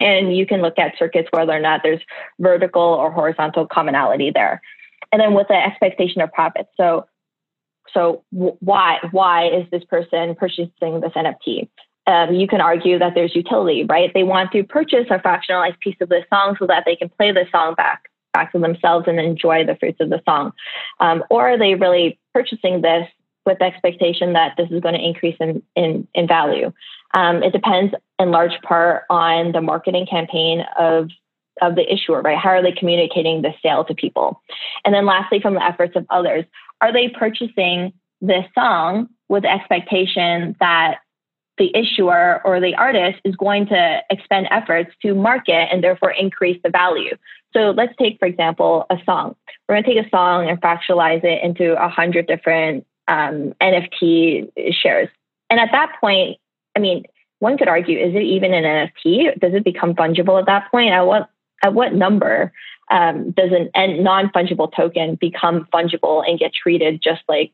And 0.00 0.36
you 0.36 0.46
can 0.46 0.62
look 0.62 0.78
at 0.78 0.98
circuits 0.98 1.28
whether 1.30 1.52
or 1.52 1.60
not 1.60 1.80
there's 1.82 2.00
vertical 2.38 2.82
or 2.82 3.10
horizontal 3.10 3.66
commonality 3.66 4.30
there. 4.30 4.60
And 5.12 5.20
then 5.20 5.34
with 5.34 5.48
the 5.48 5.54
expectation 5.54 6.20
of 6.20 6.32
profit. 6.32 6.66
So, 6.76 7.06
so 7.94 8.24
why 8.30 8.98
why 9.10 9.48
is 9.48 9.66
this 9.70 9.84
person 9.84 10.34
purchasing 10.34 11.00
this 11.00 11.12
NFT? 11.14 11.68
Um, 12.06 12.34
you 12.34 12.46
can 12.46 12.60
argue 12.60 12.98
that 12.98 13.14
there's 13.14 13.34
utility, 13.34 13.84
right? 13.84 14.12
They 14.12 14.22
want 14.22 14.52
to 14.52 14.64
purchase 14.64 15.06
a 15.10 15.18
fractionalized 15.18 15.78
piece 15.80 15.96
of 16.00 16.08
this 16.08 16.24
song 16.32 16.56
so 16.58 16.66
that 16.66 16.84
they 16.84 16.96
can 16.96 17.08
play 17.08 17.32
the 17.32 17.46
song 17.50 17.74
back 17.74 18.10
back 18.36 18.52
to 18.52 18.58
themselves 18.58 19.06
and 19.08 19.18
enjoy 19.18 19.64
the 19.64 19.76
fruits 19.76 20.00
of 20.00 20.10
the 20.10 20.22
song? 20.28 20.52
Um, 21.00 21.24
or 21.30 21.50
are 21.50 21.58
they 21.58 21.74
really 21.74 22.18
purchasing 22.34 22.82
this 22.82 23.08
with 23.46 23.58
the 23.58 23.64
expectation 23.64 24.34
that 24.34 24.54
this 24.56 24.70
is 24.70 24.80
going 24.80 24.94
to 24.94 25.04
increase 25.04 25.36
in, 25.40 25.62
in, 25.74 26.06
in 26.14 26.26
value? 26.26 26.72
Um, 27.14 27.42
it 27.42 27.52
depends 27.52 27.94
in 28.18 28.30
large 28.30 28.60
part 28.62 29.04
on 29.08 29.52
the 29.52 29.62
marketing 29.62 30.06
campaign 30.06 30.64
of 30.78 31.08
of 31.62 31.74
the 31.74 31.90
issuer, 31.90 32.20
right? 32.20 32.36
How 32.36 32.50
are 32.50 32.62
they 32.62 32.72
communicating 32.72 33.40
the 33.40 33.54
sale 33.62 33.82
to 33.86 33.94
people? 33.94 34.42
And 34.84 34.94
then 34.94 35.06
lastly, 35.06 35.40
from 35.40 35.54
the 35.54 35.64
efforts 35.64 35.96
of 35.96 36.04
others, 36.10 36.44
are 36.82 36.92
they 36.92 37.08
purchasing 37.08 37.94
this 38.20 38.44
song 38.54 39.08
with 39.30 39.44
the 39.44 39.50
expectation 39.50 40.54
that 40.60 40.98
the 41.58 41.74
issuer 41.74 42.40
or 42.44 42.60
the 42.60 42.74
artist 42.74 43.20
is 43.24 43.34
going 43.36 43.66
to 43.66 43.98
expend 44.10 44.46
efforts 44.50 44.90
to 45.02 45.14
market 45.14 45.68
and 45.72 45.82
therefore 45.82 46.10
increase 46.10 46.60
the 46.62 46.70
value. 46.70 47.16
So 47.52 47.70
let's 47.70 47.94
take, 47.98 48.18
for 48.18 48.26
example, 48.26 48.84
a 48.90 48.96
song. 49.04 49.34
We're 49.68 49.76
going 49.76 49.84
to 49.84 49.94
take 49.94 50.06
a 50.06 50.10
song 50.10 50.48
and 50.48 50.60
fractionalize 50.60 51.24
it 51.24 51.42
into 51.42 51.82
a 51.82 51.88
hundred 51.88 52.26
different 52.26 52.86
um, 53.08 53.54
NFT 53.60 54.50
shares. 54.72 55.08
And 55.48 55.58
at 55.60 55.70
that 55.72 55.92
point, 56.00 56.38
I 56.76 56.80
mean, 56.80 57.04
one 57.38 57.56
could 57.56 57.68
argue, 57.68 57.98
is 57.98 58.14
it 58.14 58.22
even 58.22 58.52
an 58.52 58.64
NFT? 58.64 59.38
Does 59.38 59.54
it 59.54 59.64
become 59.64 59.94
fungible 59.94 60.38
at 60.38 60.46
that 60.46 60.70
point? 60.70 60.92
At 60.92 61.02
what 61.02 61.30
at 61.62 61.72
what 61.72 61.94
number 61.94 62.52
um, 62.90 63.30
does 63.32 63.50
an 63.52 64.02
non 64.02 64.28
fungible 64.28 64.70
token 64.74 65.16
become 65.16 65.66
fungible 65.72 66.22
and 66.26 66.38
get 66.38 66.52
treated 66.52 67.02
just 67.02 67.22
like 67.28 67.52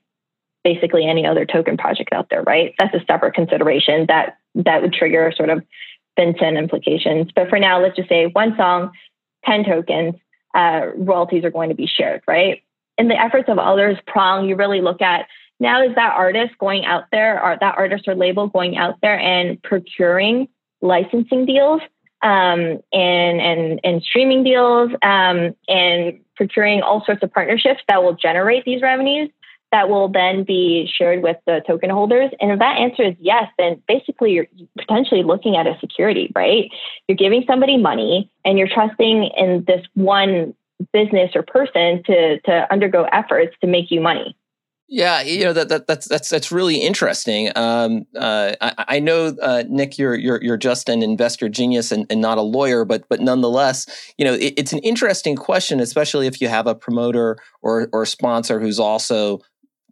basically 0.65 1.07
any 1.07 1.27
other 1.27 1.45
token 1.45 1.77
project 1.77 2.13
out 2.13 2.29
there? 2.31 2.43
Right. 2.43 2.75
That's 2.79 2.95
a 2.95 3.05
separate 3.07 3.35
consideration 3.35 4.07
that 4.09 4.39
that 4.55 4.83
would 4.83 4.93
trigger 4.93 5.33
sort 5.37 5.51
of 5.51 5.63
FinCEN 6.19 6.59
implications. 6.59 7.31
But 7.35 7.49
for 7.49 7.59
now, 7.59 7.81
let's 7.81 7.97
just 7.97 8.09
say 8.09 8.27
one 8.27 8.57
song 8.57 8.93
10 9.45 9.65
tokens, 9.65 10.15
uh, 10.55 10.89
royalties 10.97 11.45
are 11.45 11.51
going 11.51 11.71
to 11.71 11.75
be 11.75 11.87
shared, 11.87 12.23
right? 12.27 12.63
In 12.99 13.09
the 13.09 13.19
efforts 13.19 13.49
of 13.49 13.59
others 13.59 13.97
prong, 14.07 14.49
you 14.49 14.57
really 14.57 14.81
look 14.81 15.01
at 15.01 15.27
now 15.59 15.83
is 15.83 15.95
that 15.95 16.15
artist 16.15 16.59
going 16.59 16.85
out 16.85 17.05
there 17.13 17.43
or 17.43 17.57
that 17.61 17.77
artist 17.79 18.09
or 18.09 18.15
label 18.15 18.49
going 18.49 18.77
out 18.77 18.99
there 19.01 19.19
and 19.19 19.63
procuring 19.63 20.49
licensing 20.81 21.47
deals 21.47 21.81
um, 22.21 22.81
and, 22.93 23.41
and, 23.41 23.81
and 23.85 24.03
streaming 24.03 24.43
deals 24.43 24.91
um, 25.03 25.55
and 25.69 26.21
procuring 26.37 26.83
all 26.83 27.05
sorts 27.05 27.23
of 27.23 27.33
partnerships 27.33 27.81
that 27.89 28.03
will 28.03 28.15
generate 28.15 28.65
these 28.65 28.83
revenues 28.83 29.31
that 29.73 29.89
will 29.89 30.09
then 30.09 30.45
be 30.45 30.89
shared 30.97 31.23
with 31.23 31.37
the 31.47 31.63
token 31.67 31.91
holders? 31.91 32.31
And 32.41 32.53
if 32.53 32.59
that 32.59 32.79
answer 32.79 33.03
is 33.03 33.17
yes, 33.19 33.47
then 33.59 33.83
basically 33.89 34.33
you're 34.33 34.47
potentially 34.79 35.23
looking 35.23 35.57
at 35.57 35.67
a 35.67 35.77
security, 35.81 36.31
right? 36.35 36.71
You're 37.09 37.17
giving 37.17 37.45
somebody 37.47 37.77
money 37.77 38.31
and 38.45 38.59
you're 38.59 38.69
trusting 38.69 39.31
in 39.37 39.65
this 39.67 39.85
one 39.95 40.55
business 40.93 41.31
or 41.35 41.43
person 41.43 42.03
to, 42.05 42.41
to 42.41 42.73
undergo 42.73 43.05
efforts 43.13 43.57
to 43.61 43.67
make 43.67 43.91
you 43.91 44.01
money. 44.01 44.37
Yeah, 44.95 45.23
you 45.23 45.45
know 45.45 45.55
that, 45.55 45.71
that 45.71 45.87
that's 45.87 46.07
that's 46.07 46.29
that's 46.29 46.53
really 46.53 46.77
interesting. 46.77 47.51
Um, 47.57 48.05
uh, 48.15 48.53
I, 48.61 48.85
I, 48.89 48.99
know 48.99 49.35
uh, 49.41 49.65
Nick, 49.67 49.97
you're 49.97 50.15
you're 50.15 50.39
you're 50.43 50.59
just 50.59 50.91
an 50.91 51.03
investor 51.03 51.49
genius 51.49 51.93
and, 51.93 52.05
and 52.11 52.21
not 52.21 52.37
a 52.37 52.43
lawyer, 52.43 52.85
but 52.85 53.09
but 53.09 53.19
nonetheless, 53.23 53.87
you 54.19 54.25
know 54.27 54.35
it, 54.35 54.53
it's 54.59 54.75
an 54.75 54.81
interesting 54.81 55.35
question, 55.35 55.81
especially 55.81 56.27
if 56.27 56.43
you 56.43 56.49
have 56.49 56.67
a 56.67 56.75
promoter 56.75 57.39
or 57.63 57.89
or 57.95 58.05
sponsor 58.05 58.61
who's 58.61 58.79
also 58.79 59.41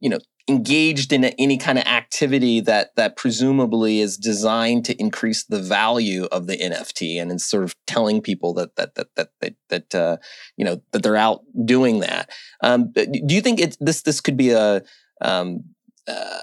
you 0.00 0.08
know 0.08 0.18
engaged 0.48 1.12
in 1.12 1.24
any 1.24 1.56
kind 1.56 1.78
of 1.78 1.84
activity 1.84 2.60
that 2.60 2.94
that 2.96 3.16
presumably 3.16 4.00
is 4.00 4.16
designed 4.16 4.84
to 4.84 5.00
increase 5.00 5.44
the 5.44 5.60
value 5.60 6.24
of 6.32 6.46
the 6.46 6.56
NFT 6.56 7.20
and 7.20 7.30
it's 7.30 7.44
sort 7.44 7.62
of 7.62 7.76
telling 7.86 8.20
people 8.20 8.52
that 8.54 8.74
that 8.76 8.94
that 8.96 9.08
that 9.16 9.28
that, 9.40 9.54
that 9.68 9.94
uh, 9.94 10.16
you 10.56 10.64
know 10.64 10.82
that 10.92 11.02
they're 11.02 11.16
out 11.16 11.42
doing 11.64 12.00
that. 12.00 12.30
Um, 12.62 12.92
do 12.92 13.34
you 13.34 13.40
think 13.40 13.60
it, 13.60 13.76
this 13.80 14.02
this 14.02 14.20
could 14.20 14.36
be 14.36 14.50
a 14.50 14.82
um, 15.20 15.64
uh, 16.08 16.38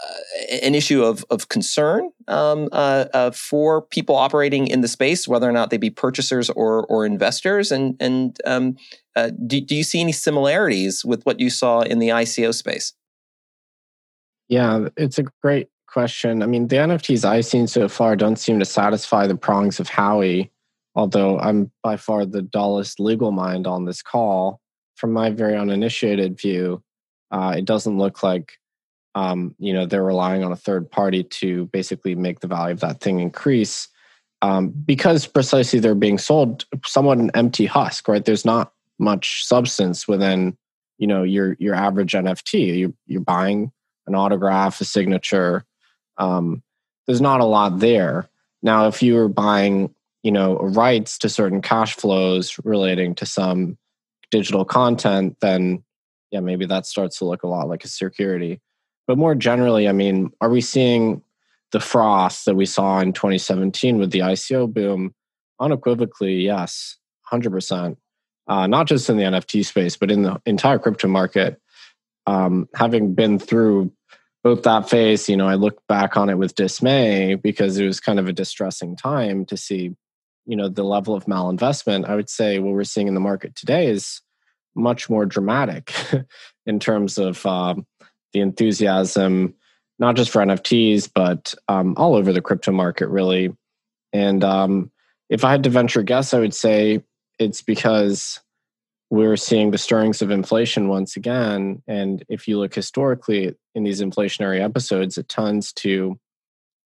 an 0.61 0.75
issue 0.75 1.03
of 1.03 1.25
of 1.29 1.49
concern 1.49 2.09
um, 2.27 2.69
uh, 2.71 3.05
uh, 3.13 3.31
for 3.31 3.81
people 3.81 4.15
operating 4.15 4.67
in 4.67 4.81
the 4.81 4.87
space, 4.87 5.27
whether 5.27 5.49
or 5.49 5.51
not 5.51 5.69
they 5.69 5.77
be 5.77 5.89
purchasers 5.89 6.49
or 6.51 6.85
or 6.85 7.05
investors, 7.05 7.71
and 7.71 7.95
and 7.99 8.37
um, 8.45 8.77
uh, 9.15 9.31
do, 9.45 9.59
do 9.59 9.75
you 9.75 9.83
see 9.83 9.99
any 9.99 10.11
similarities 10.11 11.03
with 11.03 11.25
what 11.25 11.39
you 11.39 11.49
saw 11.49 11.81
in 11.81 11.99
the 11.99 12.09
ICO 12.09 12.53
space? 12.53 12.93
Yeah, 14.49 14.89
it's 14.95 15.19
a 15.19 15.25
great 15.41 15.67
question. 15.87 16.41
I 16.41 16.45
mean, 16.45 16.67
the 16.67 16.77
NFTs 16.77 17.25
I've 17.25 17.45
seen 17.45 17.67
so 17.67 17.87
far 17.89 18.15
don't 18.15 18.37
seem 18.37 18.59
to 18.59 18.65
satisfy 18.65 19.27
the 19.27 19.35
prongs 19.35 19.79
of 19.79 19.89
Howey, 19.89 20.49
although 20.95 21.39
I'm 21.39 21.71
by 21.83 21.97
far 21.97 22.25
the 22.25 22.41
dullest 22.41 22.99
legal 22.99 23.31
mind 23.31 23.67
on 23.67 23.85
this 23.85 24.01
call. 24.01 24.61
From 24.95 25.13
my 25.13 25.29
very 25.29 25.55
uninitiated 25.55 26.39
view, 26.39 26.81
uh, 27.29 27.53
it 27.57 27.65
doesn't 27.65 27.97
look 27.97 28.23
like 28.23 28.53
um, 29.15 29.55
you 29.59 29.73
know 29.73 29.85
they're 29.85 30.03
relying 30.03 30.43
on 30.43 30.51
a 30.51 30.55
third 30.55 30.89
party 30.89 31.23
to 31.23 31.65
basically 31.67 32.15
make 32.15 32.39
the 32.39 32.47
value 32.47 32.73
of 32.73 32.79
that 32.81 32.99
thing 32.99 33.19
increase 33.19 33.87
um, 34.41 34.69
because 34.69 35.25
precisely 35.25 35.79
they're 35.79 35.95
being 35.95 36.17
sold 36.17 36.65
somewhat 36.85 37.17
an 37.17 37.31
empty 37.33 37.65
husk, 37.65 38.07
right? 38.07 38.23
There's 38.23 38.45
not 38.45 38.71
much 38.99 39.45
substance 39.45 40.07
within 40.07 40.57
you 40.97 41.07
know 41.07 41.23
your 41.23 41.55
your 41.59 41.75
average 41.75 42.13
NFT. 42.13 42.77
You, 42.77 42.95
you're 43.05 43.21
buying 43.21 43.71
an 44.07 44.15
autograph, 44.15 44.81
a 44.81 44.85
signature. 44.85 45.63
Um, 46.17 46.63
there's 47.05 47.21
not 47.21 47.41
a 47.41 47.45
lot 47.45 47.79
there. 47.79 48.29
Now, 48.61 48.87
if 48.87 49.03
you 49.03 49.15
were 49.15 49.29
buying, 49.29 49.93
you 50.23 50.31
know, 50.31 50.57
rights 50.57 51.17
to 51.19 51.29
certain 51.29 51.61
cash 51.61 51.95
flows 51.95 52.59
relating 52.63 53.15
to 53.15 53.25
some 53.25 53.77
digital 54.31 54.65
content, 54.65 55.37
then 55.41 55.83
yeah, 56.31 56.39
maybe 56.41 56.65
that 56.65 56.85
starts 56.85 57.19
to 57.19 57.25
look 57.25 57.43
a 57.43 57.47
lot 57.47 57.69
like 57.69 57.85
a 57.85 57.87
security. 57.87 58.59
But 59.05 59.17
more 59.17 59.35
generally, 59.35 59.87
I 59.87 59.93
mean, 59.93 60.31
are 60.41 60.49
we 60.49 60.61
seeing 60.61 61.21
the 61.71 61.79
froth 61.79 62.43
that 62.45 62.55
we 62.55 62.65
saw 62.65 62.99
in 62.99 63.13
2017 63.13 63.97
with 63.97 64.11
the 64.11 64.19
ICO 64.19 64.71
boom? 64.71 65.13
Unequivocally, 65.59 66.41
yes, 66.41 66.97
100%. 67.31 67.95
Uh, 68.47 68.67
not 68.67 68.87
just 68.87 69.09
in 69.09 69.17
the 69.17 69.23
NFT 69.23 69.65
space, 69.65 69.97
but 69.97 70.11
in 70.11 70.23
the 70.23 70.41
entire 70.45 70.79
crypto 70.79 71.07
market. 71.07 71.61
Um, 72.25 72.67
having 72.75 73.13
been 73.13 73.39
through 73.39 73.91
that 74.55 74.89
phase, 74.89 75.29
you 75.29 75.37
know, 75.37 75.47
I 75.47 75.55
look 75.55 75.85
back 75.87 76.17
on 76.17 76.29
it 76.29 76.37
with 76.37 76.55
dismay 76.55 77.35
because 77.35 77.77
it 77.77 77.85
was 77.85 77.99
kind 77.99 78.19
of 78.19 78.27
a 78.27 78.33
distressing 78.33 78.95
time 78.95 79.45
to 79.45 79.57
see, 79.57 79.95
you 80.45 80.55
know, 80.55 80.69
the 80.69 80.83
level 80.83 81.15
of 81.15 81.25
malinvestment. 81.25 82.07
I 82.07 82.15
would 82.15 82.29
say 82.29 82.59
what 82.59 82.73
we're 82.73 82.83
seeing 82.83 83.07
in 83.07 83.13
the 83.13 83.19
market 83.19 83.55
today 83.55 83.87
is 83.87 84.21
much 84.75 85.09
more 85.09 85.25
dramatic 85.25 85.93
in 86.65 86.79
terms 86.79 87.17
of 87.17 87.45
um, 87.45 87.85
the 88.33 88.39
enthusiasm, 88.39 89.55
not 89.99 90.15
just 90.15 90.31
for 90.31 90.41
NFTs, 90.41 91.09
but 91.13 91.53
um, 91.67 91.95
all 91.97 92.15
over 92.15 92.31
the 92.31 92.41
crypto 92.41 92.71
market, 92.71 93.07
really. 93.07 93.55
And 94.13 94.43
um, 94.43 94.91
if 95.29 95.43
I 95.43 95.51
had 95.51 95.63
to 95.63 95.69
venture 95.69 96.03
guess, 96.03 96.33
I 96.33 96.39
would 96.39 96.53
say 96.53 97.03
it's 97.39 97.61
because 97.61 98.39
we're 99.09 99.37
seeing 99.37 99.71
the 99.71 99.77
stirrings 99.77 100.21
of 100.21 100.31
inflation 100.31 100.89
once 100.89 101.15
again. 101.15 101.81
And 101.87 102.23
if 102.27 102.47
you 102.47 102.59
look 102.59 102.73
historically 102.73 103.55
in 103.73 103.83
these 103.83 104.01
inflationary 104.01 104.61
episodes, 104.61 105.17
it 105.17 105.29
tends 105.29 105.71
to 105.73 106.19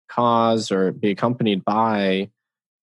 cause 0.08 0.70
or 0.70 0.92
be 0.92 1.10
accompanied 1.10 1.64
by, 1.64 2.30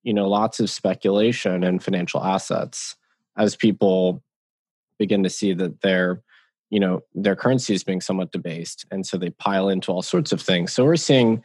you 0.04 0.14
know, 0.14 0.28
lots 0.28 0.60
of 0.60 0.70
speculation 0.70 1.64
in 1.64 1.80
financial 1.80 2.24
assets 2.24 2.96
as 3.36 3.56
people 3.56 4.22
begin 5.00 5.24
to 5.24 5.30
see 5.30 5.54
that 5.54 5.82
their, 5.82 6.22
you 6.70 6.80
know, 6.80 7.02
their 7.16 7.36
currency 7.36 7.74
is 7.74 7.84
being 7.84 8.02
somewhat 8.02 8.32
debased. 8.32 8.86
And 8.92 9.06
so 9.06 9.18
they 9.18 9.32
pile 9.32 9.70
into 9.70 9.92
all 9.92 10.04
sorts 10.04 10.32
of 10.32 10.42
things. 10.42 10.72
So 10.74 10.86
we're 10.86 10.96
seeing, 10.96 11.44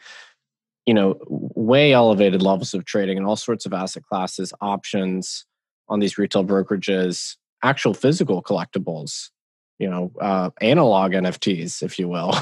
you 0.85 0.93
know, 0.93 1.19
way 1.27 1.95
elevated 1.95 2.43
levels 2.43 2.75
of 2.75 2.85
trading 2.85 3.17
in 3.17 3.25
all 3.25 3.37
sorts 3.37 3.65
of 3.65 3.73
asset 3.73 4.03
classes, 4.03 4.53
options 4.61 5.47
on 5.89 6.01
these 6.01 6.19
retail 6.19 6.45
brokerages 6.45 7.37
actual 7.63 7.95
physical 7.95 8.43
collectibles, 8.43 9.31
you 9.79 9.89
know, 9.89 10.13
uh, 10.21 10.51
analog 10.61 11.13
NFTs, 11.13 11.83
if 11.83 11.99
you 11.99 12.09
will. 12.09 12.35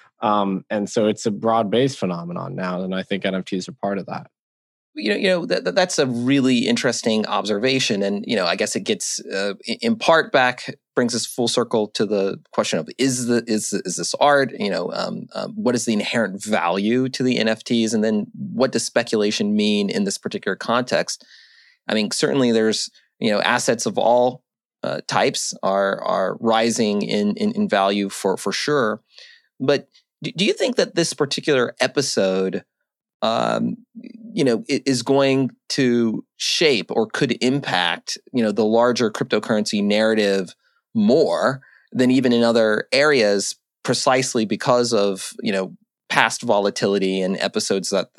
um, 0.20 0.64
and 0.70 0.88
so 0.88 1.06
it's 1.06 1.26
a 1.26 1.30
broad 1.30 1.70
based 1.70 1.98
phenomenon 1.98 2.54
now, 2.54 2.82
and 2.82 2.94
I 2.94 3.02
think 3.02 3.24
NFTs 3.24 3.68
are 3.68 3.72
part 3.72 3.98
of 3.98 4.06
that. 4.06 4.30
You 4.96 5.10
know, 5.10 5.16
you 5.16 5.28
know 5.28 5.46
that, 5.46 5.74
that's 5.74 5.98
a 5.98 6.06
really 6.06 6.68
interesting 6.68 7.26
observation, 7.26 8.02
and 8.02 8.24
you 8.28 8.36
know, 8.36 8.46
I 8.46 8.54
guess 8.54 8.76
it 8.76 8.84
gets 8.84 9.18
uh, 9.26 9.54
in 9.66 9.96
part 9.96 10.30
back 10.30 10.76
brings 10.94 11.14
us 11.16 11.26
full 11.26 11.48
circle 11.48 11.88
to 11.88 12.06
the 12.06 12.40
question 12.52 12.78
of 12.78 12.88
is 12.96 13.26
the 13.26 13.42
is 13.48 13.72
is 13.72 13.96
this 13.96 14.14
art? 14.20 14.52
You 14.56 14.70
know, 14.70 14.92
um, 14.92 15.26
um, 15.34 15.52
what 15.56 15.74
is 15.74 15.84
the 15.84 15.92
inherent 15.92 16.44
value 16.44 17.08
to 17.08 17.22
the 17.24 17.38
NFTs, 17.38 17.92
and 17.92 18.04
then 18.04 18.26
what 18.34 18.70
does 18.70 18.84
speculation 18.84 19.56
mean 19.56 19.90
in 19.90 20.04
this 20.04 20.16
particular 20.16 20.54
context? 20.54 21.24
I 21.88 21.94
mean, 21.94 22.12
certainly 22.12 22.52
there's 22.52 22.88
you 23.18 23.32
know 23.32 23.40
assets 23.40 23.86
of 23.86 23.98
all 23.98 24.43
uh, 24.84 25.00
types 25.08 25.54
are 25.62 26.02
are 26.02 26.36
rising 26.40 27.00
in, 27.00 27.34
in, 27.36 27.52
in 27.52 27.68
value 27.68 28.10
for 28.10 28.36
for 28.36 28.52
sure. 28.52 29.00
But 29.58 29.88
do, 30.22 30.44
you 30.44 30.52
think 30.52 30.76
that 30.76 30.94
this 30.94 31.14
particular 31.14 31.74
episode, 31.80 32.64
um, 33.22 33.78
you 34.34 34.44
know, 34.44 34.62
is 34.68 35.02
going 35.02 35.52
to 35.70 36.24
shape 36.36 36.90
or 36.90 37.06
could 37.06 37.42
impact 37.42 38.18
you 38.34 38.42
know 38.42 38.52
the 38.52 38.64
larger 38.64 39.10
cryptocurrency 39.10 39.82
narrative 39.82 40.54
more 40.94 41.62
than 41.92 42.10
even 42.10 42.34
in 42.34 42.42
other 42.42 42.86
areas, 42.92 43.56
precisely 43.84 44.44
because 44.44 44.92
of 44.92 45.32
you 45.42 45.52
know 45.52 45.74
past 46.10 46.42
volatility 46.42 47.22
and 47.22 47.38
episodes 47.38 47.88
that 47.88 48.10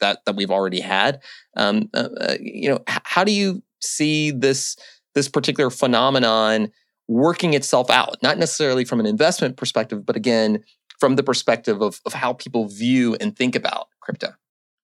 that 0.00 0.22
that 0.26 0.36
we've 0.36 0.50
already 0.50 0.80
had. 0.80 1.22
Um, 1.56 1.88
uh, 1.94 2.08
uh, 2.20 2.36
you 2.40 2.68
know, 2.68 2.80
how 2.86 3.24
do 3.24 3.32
you 3.32 3.62
see 3.80 4.30
this 4.30 4.76
this 5.14 5.28
particular 5.28 5.70
phenomenon 5.70 6.70
working 7.08 7.54
itself 7.54 7.90
out, 7.90 8.16
not 8.22 8.38
necessarily 8.38 8.84
from 8.84 9.00
an 9.00 9.06
investment 9.06 9.56
perspective, 9.56 10.06
but 10.06 10.16
again, 10.16 10.62
from 11.00 11.16
the 11.16 11.22
perspective 11.22 11.80
of, 11.82 12.00
of 12.06 12.12
how 12.12 12.32
people 12.32 12.68
view 12.68 13.16
and 13.20 13.36
think 13.36 13.56
about 13.56 13.88
crypto? 14.00 14.28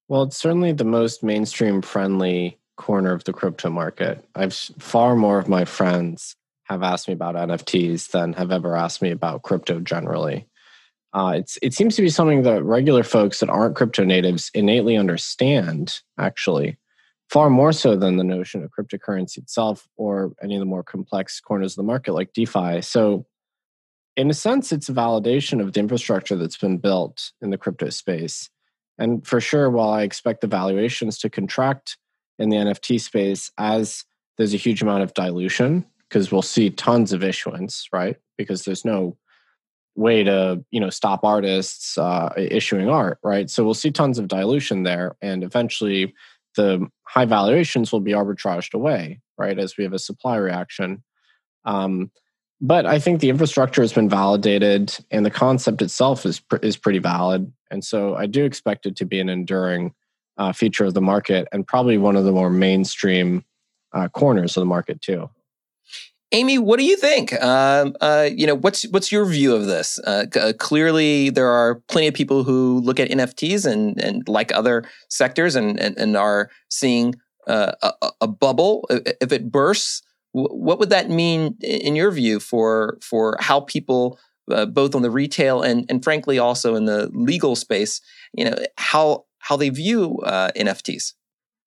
Well, 0.09 0.23
it's 0.23 0.37
certainly 0.37 0.73
the 0.73 0.85
most 0.85 1.23
mainstream 1.23 1.83
friendly 1.83 2.59
corner 2.77 3.13
of 3.13 3.25
the 3.25 3.33
crypto 3.33 3.71
market. 3.71 4.25
I've 4.35 4.55
far 4.55 5.15
more 5.17 5.39
of 5.39 5.49
my 5.49 5.65
friends 5.65 6.37
have 6.65 6.83
asked 6.83 7.09
me 7.09 7.15
about 7.15 7.35
NFTs 7.37 8.11
than 8.11 8.33
have 8.35 8.51
ever 8.51 8.77
asked 8.77 9.03
me 9.03 9.11
about 9.11 9.43
crypto 9.43 9.81
generally. 9.81 10.47
Uh, 11.13 11.35
it's 11.37 11.59
it 11.63 11.73
seems 11.73 11.97
to 11.97 12.03
be 12.03 12.09
something 12.09 12.43
that 12.43 12.63
regular 12.63 13.03
folks 13.03 13.41
that 13.41 13.49
aren't 13.49 13.77
crypto 13.77 14.05
natives 14.05 14.51
innately 14.53 14.97
understand. 14.97 16.01
Actually, 16.19 16.77
far 17.31 17.51
more 17.51 17.73
so 17.73 17.97
than 17.97 18.17
the 18.17 18.25
notion 18.25 18.63
of 18.63 18.71
cryptocurrency 18.71 19.39
itself 19.39 19.89
or 19.97 20.33
any 20.43 20.55
of 20.55 20.61
the 20.61 20.67
more 20.67 20.83
complex 20.83 21.41
corners 21.41 21.73
of 21.73 21.77
the 21.77 21.83
market 21.83 22.13
like 22.13 22.33
DeFi. 22.33 22.81
So, 22.83 23.27
in 24.17 24.31
a 24.31 24.35
sense, 24.35 24.73
it's 24.73 24.89
a 24.89 24.95
validation 24.95 25.61
of 25.61 25.73
the 25.73 25.81
infrastructure 25.81 26.37
that's 26.37 26.57
been 26.57 26.79
built 26.79 27.33
in 27.43 27.51
the 27.51 27.59
crypto 27.59 27.91
space. 27.91 28.49
And 28.99 29.27
for 29.27 29.41
sure, 29.43 29.69
while 29.69 29.91
I 29.91 30.03
expect 30.03 30.41
the 30.41 30.47
valuations 30.47 31.19
to 31.19 31.29
contract 31.29 31.99
in 32.39 32.49
the 32.49 32.57
NFT 32.57 33.01
space 33.01 33.51
as 33.59 34.05
there's 34.39 34.55
a 34.55 34.59
huge 34.59 34.81
amount 34.81 35.03
of 35.03 35.13
dilution 35.15 35.85
because 36.09 36.31
we'll 36.31 36.43
see 36.43 36.71
tons 36.71 37.13
of 37.13 37.23
issuance, 37.23 37.89
right? 37.93 38.17
Because 38.39 38.65
there's 38.65 38.85
no 38.85 39.17
way 39.97 40.23
to 40.23 40.63
you 40.71 40.79
know 40.79 40.91
stop 40.91 41.25
artists 41.25 41.99
uh, 41.99 42.33
issuing 42.37 42.89
art, 42.89 43.19
right? 43.23 43.51
So 43.51 43.65
we'll 43.65 43.75
see 43.75 43.91
tons 43.91 44.19
of 44.19 44.29
dilution 44.29 44.83
there, 44.83 45.17
and 45.21 45.43
eventually 45.43 46.15
the 46.57 46.87
high 47.05 47.25
valuations 47.25 47.93
will 47.93 48.01
be 48.01 48.13
arbitraged 48.13 48.75
away, 48.75 49.21
right? 49.39 49.59
As 49.59 49.77
we 49.77 49.85
have 49.85 49.93
a 49.93 49.99
supply 49.99 50.37
reaction. 50.37 51.03
Um, 51.65 52.11
but 52.61 52.87
I 52.87 52.99
think 52.99 53.21
the 53.21 53.29
infrastructure 53.29 53.83
has 53.83 53.93
been 53.93 54.09
validated, 54.09 54.97
and 55.11 55.27
the 55.27 55.31
concept 55.31 55.83
itself 55.83 56.25
is 56.25 56.41
pr- 56.41 56.57
is 56.57 56.77
pretty 56.77 56.99
valid, 56.99 57.53
and 57.71 57.85
so 57.85 58.15
I 58.15 58.27
do 58.27 58.45
expect 58.45 58.87
it 58.87 58.97
to 58.97 59.05
be 59.05 59.21
an 59.21 59.29
enduring 59.29 59.95
uh, 60.39 60.53
feature 60.53 60.87
of 60.87 60.95
the 60.95 61.03
market, 61.03 61.47
and 61.53 61.67
probably 61.67 61.99
one 61.99 62.17
of 62.17 62.25
the 62.25 62.33
more 62.33 62.51
mainstream 62.51 63.45
uh, 63.93 64.09
corners 64.09 64.57
of 64.57 64.63
the 64.63 64.67
market 64.67 65.03
too. 65.03 65.29
Amy, 66.33 66.59
what 66.59 66.79
do 66.79 66.85
you 66.85 66.97
think? 66.97 67.33
Um, 67.41 67.95
uh, 68.01 68.29
you 68.33 68.47
know, 68.47 68.57
what's 68.57 68.83
what's 68.89 69.13
your 69.13 69.25
view 69.27 69.55
of 69.55 69.67
this? 69.67 69.99
Uh, 70.01 70.27
uh, 70.35 70.53
clearly, 70.59 71.31
there 71.31 71.49
are 71.49 71.77
plenty 71.89 72.09
of 72.09 72.15
people 72.15 72.43
who 72.43 72.81
look 72.81 72.99
at 72.99 73.09
NFTs 73.09 73.65
and 73.65 74.01
and 74.01 74.29
like 74.29 74.53
other 74.53 74.85
sectors 75.09 75.55
and 75.55 75.79
and, 75.79 75.97
and 75.97 76.17
are 76.17 76.51
seeing 76.69 77.15
uh, 77.47 77.73
a, 77.81 78.11
a, 78.23 78.27
bubble. 78.27 78.89
If 78.91 79.31
it 79.31 79.53
bursts, 79.53 80.03
what 80.33 80.81
would 80.81 80.91
that 80.91 81.11
mean 81.11 81.57
in 81.61 81.95
your 81.95 82.11
view 82.11 82.41
for 82.41 82.99
for 83.03 83.37
how 83.39 83.61
people, 83.61 84.19
uh, 84.51 84.67
both 84.67 84.97
on 84.97 85.03
the 85.03 85.13
retail 85.13 85.63
and 85.63 85.87
and 85.89 86.03
frankly 86.03 86.41
also 86.41 86.75
in 86.75 86.87
the 86.87 87.09
legal 87.15 87.55
space, 87.55 88.01
you 88.33 88.45
know, 88.45 88.57
how 88.79 89.27
how 89.39 89.57
they 89.57 89.69
view 89.69 90.21
NFTs? 90.27 91.13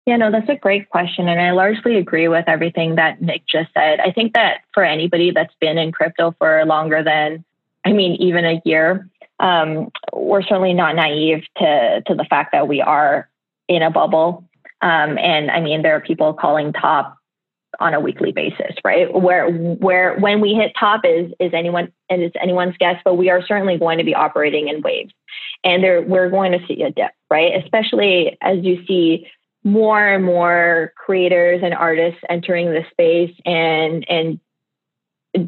Yeah, 0.09 0.17
no, 0.17 0.31
that's 0.31 0.49
a 0.49 0.57
great 0.57 0.89
question. 0.89 1.29
And 1.29 1.39
I 1.39 1.51
largely 1.51 1.99
agree 1.99 2.29
with 2.29 2.49
everything 2.49 2.95
that 2.95 3.21
Nick 3.21 3.43
just 3.47 3.69
said. 3.75 4.01
I 4.01 4.11
think 4.11 4.33
that 4.33 4.63
for 4.73 4.83
anybody 4.83 5.33
that's 5.33 5.53
been 5.61 5.77
in 5.77 5.93
crypto 5.93 6.35
for 6.39 6.65
longer 6.65 7.05
than, 7.05 7.45
I 7.85 7.93
mean, 7.93 8.13
even 8.13 8.47
a 8.47 8.63
year, 8.65 9.07
um, 9.39 9.91
we're 10.15 10.41
certainly 10.41 10.73
not 10.73 10.97
naive 10.97 11.45
to, 11.59 12.03
to 12.07 12.15
the 12.15 12.25
fact 12.25 12.53
that 12.53 12.67
we 12.67 12.81
are 12.81 13.29
in 13.69 13.83
a 13.83 13.91
bubble. 13.91 14.49
Um, 14.81 15.19
and 15.19 15.51
I 15.51 15.61
mean, 15.61 15.83
there 15.83 15.97
are 15.97 16.01
people 16.01 16.33
calling 16.33 16.73
top 16.73 17.19
on 17.79 17.93
a 17.93 18.01
weekly 18.01 18.33
basis, 18.33 18.77
right? 18.83 19.13
Where 19.13 19.51
where 19.51 20.17
when 20.21 20.41
we 20.41 20.55
hit 20.55 20.73
top 20.81 21.03
is 21.05 21.31
is 21.39 21.53
anyone 21.53 21.93
and 22.09 22.23
it's 22.23 22.37
anyone's 22.41 22.79
guess, 22.79 22.97
but 23.05 23.17
we 23.17 23.29
are 23.29 23.43
certainly 23.45 23.77
going 23.77 23.99
to 23.99 24.05
be 24.05 24.15
operating 24.15 24.69
in 24.69 24.81
waves, 24.81 25.13
and 25.65 25.85
there 25.85 26.01
we're 26.01 26.31
going 26.31 26.53
to 26.53 26.67
see 26.67 26.83
a 26.83 26.91
dip, 26.91 27.11
right? 27.31 27.63
Especially 27.63 28.39
as 28.41 28.65
you 28.65 28.83
see 28.87 29.27
more 29.65 30.07
and 30.07 30.25
more 30.25 30.93
creators 30.97 31.61
and 31.63 31.75
artists 31.75 32.21
entering 32.29 32.71
the 32.71 32.85
space 32.91 33.35
and 33.45 34.09
and 34.09 34.41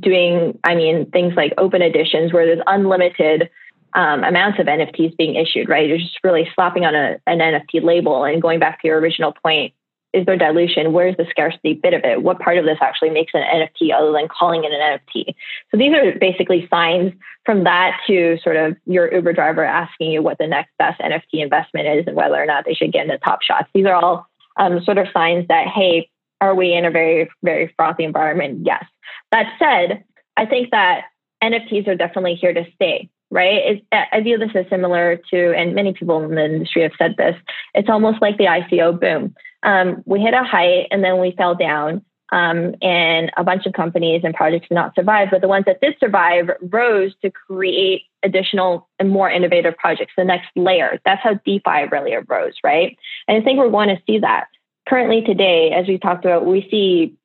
doing 0.00 0.58
i 0.64 0.74
mean 0.74 1.10
things 1.10 1.34
like 1.36 1.54
open 1.58 1.82
editions 1.82 2.32
where 2.32 2.46
there's 2.46 2.62
unlimited 2.66 3.50
um, 3.94 4.22
amounts 4.22 4.58
of 4.60 4.66
nfts 4.66 5.16
being 5.16 5.34
issued 5.34 5.68
right? 5.68 5.88
You're 5.88 5.98
just 5.98 6.18
really 6.22 6.48
slapping 6.54 6.84
on 6.84 6.94
a, 6.94 7.18
an 7.26 7.38
nft 7.38 7.82
label 7.82 8.24
and 8.24 8.42
going 8.42 8.60
back 8.60 8.80
to 8.82 8.88
your 8.88 9.00
original 9.00 9.32
point 9.32 9.74
is 10.12 10.26
there 10.26 10.36
dilution? 10.36 10.92
Where's 10.92 11.16
the 11.16 11.26
scarcity 11.30 11.74
bit 11.74 11.94
of 11.94 12.02
it? 12.04 12.22
What 12.22 12.40
part 12.40 12.58
of 12.58 12.64
this 12.64 12.78
actually 12.80 13.10
makes 13.10 13.32
an 13.34 13.42
NFT 13.42 13.92
other 13.94 14.12
than 14.12 14.28
calling 14.28 14.64
it 14.64 14.72
an 14.72 14.98
NFT? 14.98 15.34
So 15.70 15.76
these 15.76 15.92
are 15.92 16.18
basically 16.18 16.66
signs 16.68 17.12
from 17.44 17.64
that 17.64 17.98
to 18.06 18.38
sort 18.42 18.56
of 18.56 18.76
your 18.86 19.12
Uber 19.12 19.32
driver 19.32 19.64
asking 19.64 20.10
you 20.10 20.22
what 20.22 20.38
the 20.38 20.46
next 20.46 20.70
best 20.78 21.00
NFT 21.00 21.42
investment 21.42 21.86
is 21.86 22.06
and 22.06 22.16
whether 22.16 22.36
or 22.36 22.46
not 22.46 22.64
they 22.64 22.74
should 22.74 22.92
get 22.92 23.04
into 23.04 23.18
top 23.18 23.42
shots. 23.42 23.68
These 23.72 23.86
are 23.86 23.94
all 23.94 24.26
um, 24.56 24.82
sort 24.82 24.98
of 24.98 25.06
signs 25.12 25.46
that, 25.48 25.68
hey, 25.68 26.10
are 26.40 26.54
we 26.54 26.72
in 26.72 26.84
a 26.84 26.90
very, 26.90 27.30
very 27.42 27.72
frothy 27.76 28.04
environment? 28.04 28.66
Yes. 28.66 28.84
That 29.30 29.52
said, 29.58 30.04
I 30.36 30.46
think 30.46 30.70
that 30.70 31.04
NFTs 31.42 31.86
are 31.86 31.94
definitely 31.94 32.34
here 32.34 32.52
to 32.52 32.64
stay 32.74 33.08
right? 33.30 33.84
I 33.92 34.20
view 34.20 34.38
this 34.38 34.50
as 34.54 34.66
similar 34.68 35.20
to, 35.30 35.54
and 35.56 35.74
many 35.74 35.92
people 35.92 36.22
in 36.24 36.34
the 36.34 36.44
industry 36.44 36.82
have 36.82 36.92
said 36.98 37.16
this, 37.16 37.36
it's 37.74 37.88
almost 37.88 38.20
like 38.20 38.38
the 38.38 38.44
ICO 38.44 38.98
boom 38.98 39.34
um, 39.62 40.02
we 40.06 40.20
hit 40.20 40.34
a 40.34 40.44
height 40.44 40.86
and 40.90 41.04
then 41.04 41.18
we 41.18 41.34
fell 41.36 41.54
down. 41.54 42.04
Um, 42.32 42.76
and 42.80 43.32
a 43.36 43.42
bunch 43.42 43.66
of 43.66 43.72
companies 43.72 44.20
and 44.22 44.32
projects 44.32 44.68
did 44.68 44.76
not 44.76 44.94
survive, 44.94 45.28
but 45.32 45.40
the 45.40 45.48
ones 45.48 45.64
that 45.64 45.80
did 45.80 45.96
survive 45.98 46.48
rose 46.70 47.12
to 47.22 47.30
create 47.30 48.02
additional 48.22 48.88
and 49.00 49.10
more 49.10 49.28
innovative 49.28 49.76
projects, 49.76 50.12
the 50.16 50.22
next 50.22 50.46
layer. 50.54 51.00
That's 51.04 51.20
how 51.24 51.40
DeFi 51.44 51.88
really 51.90 52.14
arose, 52.14 52.54
right? 52.62 52.96
And 53.26 53.36
I 53.36 53.44
think 53.44 53.58
we're 53.58 53.68
going 53.68 53.88
to 53.88 54.00
see 54.06 54.20
that. 54.20 54.46
Currently, 54.88 55.22
today, 55.22 55.72
as 55.72 55.88
we 55.88 55.98
talked 55.98 56.24
about, 56.24 56.46
we 56.46 56.68
see 56.70 57.16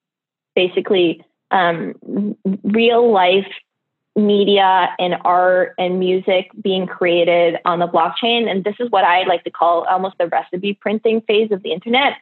basically 0.55 1.23
um, 1.51 1.93
real 2.63 3.11
life 3.11 3.47
media 4.15 4.95
and 4.97 5.15
art 5.25 5.73
and 5.77 5.99
music 5.99 6.49
being 6.61 6.87
created 6.87 7.57
on 7.65 7.79
the 7.79 7.87
blockchain. 7.87 8.49
And 8.49 8.63
this 8.63 8.75
is 8.79 8.89
what 8.89 9.03
I 9.03 9.23
like 9.23 9.43
to 9.43 9.51
call 9.51 9.85
almost 9.85 10.17
the 10.17 10.27
recipe 10.27 10.73
printing 10.73 11.21
phase 11.21 11.51
of 11.51 11.63
the 11.63 11.71
internet. 11.71 12.13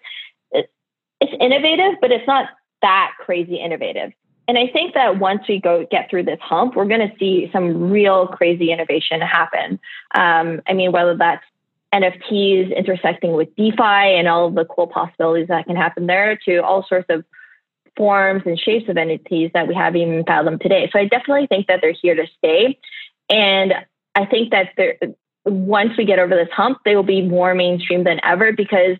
It's 0.51 1.34
innovative, 1.39 2.01
but 2.01 2.12
it's 2.12 2.27
not 2.27 2.49
that 2.82 3.13
crazy 3.19 3.56
innovative. 3.56 4.12
And 4.47 4.58
I 4.58 4.67
think 4.67 4.93
that 4.93 5.19
once 5.19 5.43
we 5.47 5.60
go 5.60 5.88
get 5.89 6.10
through 6.10 6.23
this 6.23 6.39
hump, 6.41 6.75
we're 6.75 6.86
going 6.86 7.08
to 7.08 7.15
see 7.17 7.49
some 7.53 7.89
real 7.89 8.27
crazy 8.27 8.71
innovation 8.71 9.21
happen. 9.21 9.79
Um, 10.15 10.62
I 10.67 10.73
mean, 10.73 10.91
whether 10.91 11.15
that's 11.15 11.43
NFTs 11.93 12.75
intersecting 12.75 13.34
with 13.34 13.56
DeFi 13.56 13.82
and 14.17 14.27
all 14.27 14.49
the 14.49 14.65
cool 14.65 14.88
possibilities 14.88 15.47
that 15.47 15.65
can 15.65 15.75
happen 15.75 16.08
there, 16.08 16.38
to 16.45 16.58
all 16.58 16.86
sorts 16.89 17.06
of 17.10 17.23
forms 17.95 18.43
and 18.45 18.60
shapes 18.60 18.89
of 18.89 18.97
entities 18.97 19.51
that 19.53 19.67
we 19.67 19.75
haven't 19.75 20.01
even 20.01 20.23
fathomed 20.25 20.62
today. 20.62 20.89
So 20.91 20.99
I 20.99 21.06
definitely 21.06 21.47
think 21.47 21.67
that 21.67 21.79
they're 21.82 21.93
here 21.99 22.15
to 22.15 22.25
stay. 22.38 22.79
And 23.29 23.73
I 24.15 24.25
think 24.25 24.51
that 24.51 24.69
once 25.45 25.91
we 25.97 26.06
get 26.06 26.19
over 26.19 26.36
this 26.36 26.49
hump, 26.53 26.79
they 26.86 26.95
will 26.95 27.03
be 27.03 27.21
more 27.21 27.53
mainstream 27.53 28.03
than 28.03 28.19
ever 28.23 28.53
because, 28.53 28.97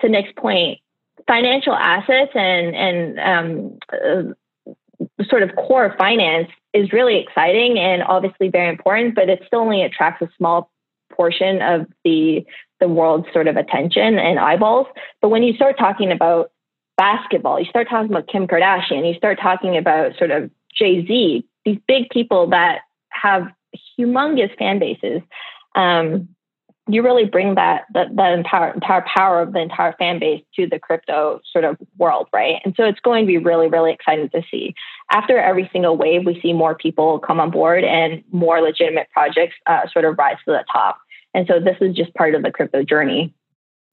to 0.00 0.08
Nick's 0.08 0.32
point, 0.36 0.78
financial 1.26 1.74
assets 1.74 2.32
and 2.34 2.74
and 2.74 3.20
um, 3.20 3.78
uh, 3.92 5.24
sort 5.28 5.42
of 5.42 5.54
core 5.56 5.94
finance 5.98 6.48
is 6.72 6.92
really 6.92 7.18
exciting 7.18 7.78
and 7.78 8.02
obviously 8.02 8.48
very 8.48 8.68
important, 8.68 9.14
but 9.14 9.28
it 9.28 9.42
still 9.46 9.60
only 9.60 9.82
attracts 9.82 10.22
a 10.22 10.28
small 10.36 10.70
portion 11.12 11.60
of 11.60 11.86
the 12.04 12.44
the 12.80 12.88
world's 12.88 13.26
sort 13.32 13.46
of 13.46 13.56
attention 13.56 14.18
and 14.18 14.38
eyeballs. 14.38 14.86
But 15.20 15.28
when 15.28 15.42
you 15.42 15.54
start 15.54 15.78
talking 15.78 16.10
about 16.10 16.51
basketball, 16.96 17.58
you 17.58 17.66
start 17.66 17.88
talking 17.88 18.10
about 18.10 18.28
Kim 18.28 18.46
Kardashian, 18.46 19.08
you 19.08 19.14
start 19.14 19.38
talking 19.40 19.76
about 19.76 20.16
sort 20.18 20.30
of 20.30 20.50
Jay 20.74 21.06
Z, 21.06 21.46
these 21.64 21.78
big 21.86 22.08
people 22.10 22.48
that 22.50 22.80
have 23.10 23.48
humongous 23.98 24.56
fan 24.58 24.78
bases. 24.78 25.20
Um, 25.74 26.28
you 26.88 27.02
really 27.02 27.24
bring 27.24 27.54
that 27.54 27.84
that, 27.94 28.10
entire 28.10 28.74
entire 28.74 29.04
power 29.14 29.40
of 29.40 29.52
the 29.52 29.60
entire 29.60 29.94
fan 29.98 30.18
base 30.18 30.42
to 30.56 30.66
the 30.66 30.80
crypto 30.80 31.40
sort 31.50 31.64
of 31.64 31.76
world, 31.96 32.26
right? 32.32 32.56
And 32.64 32.74
so 32.76 32.84
it's 32.84 32.98
going 33.00 33.24
to 33.24 33.26
be 33.26 33.38
really 33.38 33.68
really 33.68 33.92
exciting 33.92 34.28
to 34.30 34.42
see. 34.50 34.74
After 35.10 35.38
every 35.38 35.70
single 35.72 35.96
wave, 35.96 36.26
we 36.26 36.40
see 36.40 36.52
more 36.52 36.74
people 36.74 37.20
come 37.20 37.38
on 37.38 37.50
board 37.50 37.84
and 37.84 38.24
more 38.32 38.60
legitimate 38.60 39.08
projects 39.10 39.54
uh, 39.66 39.82
sort 39.92 40.04
of 40.04 40.18
rise 40.18 40.36
to 40.44 40.50
the 40.50 40.64
top. 40.72 40.98
And 41.34 41.46
so 41.46 41.60
this 41.60 41.76
is 41.80 41.94
just 41.94 42.12
part 42.14 42.34
of 42.34 42.42
the 42.42 42.50
crypto 42.50 42.82
journey. 42.82 43.32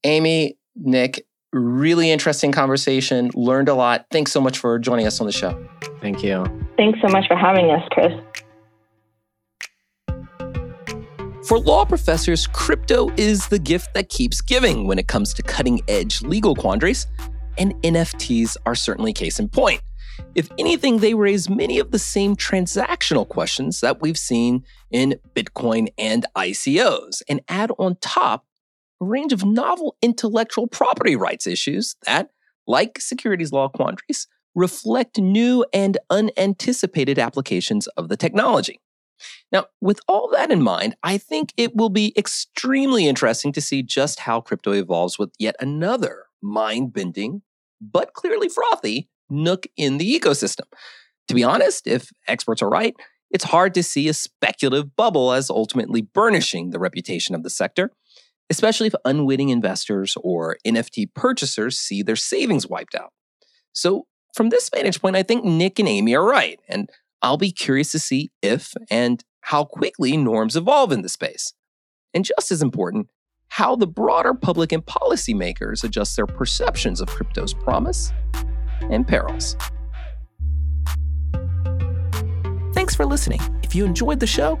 Amy, 0.04 0.58
Nick, 0.74 1.24
Really 1.52 2.10
interesting 2.10 2.52
conversation. 2.52 3.30
Learned 3.34 3.68
a 3.68 3.74
lot. 3.74 4.06
Thanks 4.12 4.30
so 4.30 4.40
much 4.40 4.58
for 4.58 4.78
joining 4.78 5.06
us 5.06 5.20
on 5.20 5.26
the 5.26 5.32
show. 5.32 5.60
Thank 6.00 6.22
you. 6.22 6.44
Thanks 6.76 7.00
so 7.02 7.08
much 7.08 7.26
for 7.26 7.36
having 7.36 7.70
us, 7.70 7.82
Chris. 7.90 8.12
For 11.48 11.58
law 11.58 11.84
professors, 11.84 12.46
crypto 12.46 13.10
is 13.16 13.48
the 13.48 13.58
gift 13.58 13.94
that 13.94 14.08
keeps 14.08 14.40
giving 14.40 14.86
when 14.86 15.00
it 15.00 15.08
comes 15.08 15.34
to 15.34 15.42
cutting 15.42 15.80
edge 15.88 16.22
legal 16.22 16.54
quandaries, 16.54 17.08
and 17.58 17.74
NFTs 17.82 18.56
are 18.66 18.76
certainly 18.76 19.12
case 19.12 19.40
in 19.40 19.48
point. 19.48 19.80
If 20.36 20.48
anything, 20.58 20.98
they 20.98 21.14
raise 21.14 21.50
many 21.50 21.80
of 21.80 21.90
the 21.90 21.98
same 21.98 22.36
transactional 22.36 23.28
questions 23.28 23.80
that 23.80 24.00
we've 24.00 24.18
seen 24.18 24.64
in 24.92 25.16
Bitcoin 25.34 25.88
and 25.98 26.24
ICOs 26.36 27.22
and 27.28 27.40
add 27.48 27.72
on 27.78 27.96
top 27.96 28.44
a 28.44 28.49
range 29.00 29.32
of 29.32 29.44
novel 29.44 29.96
intellectual 30.02 30.66
property 30.66 31.16
rights 31.16 31.46
issues 31.46 31.96
that, 32.06 32.30
like 32.66 33.00
securities 33.00 33.52
law 33.52 33.68
quandaries, 33.68 34.28
reflect 34.54 35.18
new 35.18 35.64
and 35.72 35.98
unanticipated 36.10 37.18
applications 37.18 37.86
of 37.88 38.08
the 38.08 38.16
technology. 38.16 38.80
Now, 39.52 39.66
with 39.80 40.00
all 40.08 40.30
that 40.32 40.50
in 40.50 40.62
mind, 40.62 40.96
I 41.02 41.18
think 41.18 41.52
it 41.56 41.76
will 41.76 41.90
be 41.90 42.14
extremely 42.16 43.06
interesting 43.06 43.52
to 43.52 43.60
see 43.60 43.82
just 43.82 44.20
how 44.20 44.40
crypto 44.40 44.72
evolves 44.72 45.18
with 45.18 45.30
yet 45.38 45.56
another 45.60 46.24
mind 46.42 46.92
bending, 46.92 47.42
but 47.80 48.14
clearly 48.14 48.48
frothy 48.48 49.08
nook 49.28 49.66
in 49.76 49.98
the 49.98 50.18
ecosystem. 50.18 50.64
To 51.28 51.34
be 51.34 51.44
honest, 51.44 51.86
if 51.86 52.10
experts 52.26 52.62
are 52.62 52.70
right, 52.70 52.94
it's 53.30 53.44
hard 53.44 53.74
to 53.74 53.82
see 53.82 54.08
a 54.08 54.14
speculative 54.14 54.96
bubble 54.96 55.32
as 55.32 55.50
ultimately 55.50 56.02
burnishing 56.02 56.70
the 56.70 56.80
reputation 56.80 57.34
of 57.34 57.42
the 57.42 57.50
sector 57.50 57.92
especially 58.50 58.88
if 58.88 58.94
unwitting 59.04 59.48
investors 59.48 60.16
or 60.22 60.58
NFT 60.66 61.14
purchasers 61.14 61.78
see 61.78 62.02
their 62.02 62.16
savings 62.16 62.66
wiped 62.66 62.94
out. 62.94 63.12
So, 63.72 64.06
from 64.34 64.50
this 64.50 64.68
vantage 64.68 65.00
point, 65.00 65.16
I 65.16 65.22
think 65.22 65.44
Nick 65.44 65.78
and 65.78 65.88
Amy 65.88 66.14
are 66.14 66.24
right. 66.24 66.60
And 66.68 66.88
I'll 67.22 67.36
be 67.36 67.52
curious 67.52 67.90
to 67.92 67.98
see 67.98 68.30
if 68.42 68.74
and 68.90 69.24
how 69.42 69.64
quickly 69.64 70.16
norms 70.16 70.56
evolve 70.56 70.92
in 70.92 71.02
the 71.02 71.08
space. 71.08 71.52
And 72.14 72.24
just 72.24 72.52
as 72.52 72.62
important, 72.62 73.08
how 73.48 73.74
the 73.74 73.86
broader 73.86 74.34
public 74.34 74.70
and 74.72 74.84
policymakers 74.84 75.82
adjust 75.82 76.14
their 76.16 76.26
perceptions 76.26 77.00
of 77.00 77.08
crypto's 77.08 77.52
promise 77.52 78.12
and 78.82 79.06
perils. 79.06 79.56
Thanks 82.74 82.94
for 82.94 83.04
listening. 83.04 83.40
If 83.62 83.74
you 83.74 83.84
enjoyed 83.84 84.20
the 84.20 84.26
show, 84.26 84.60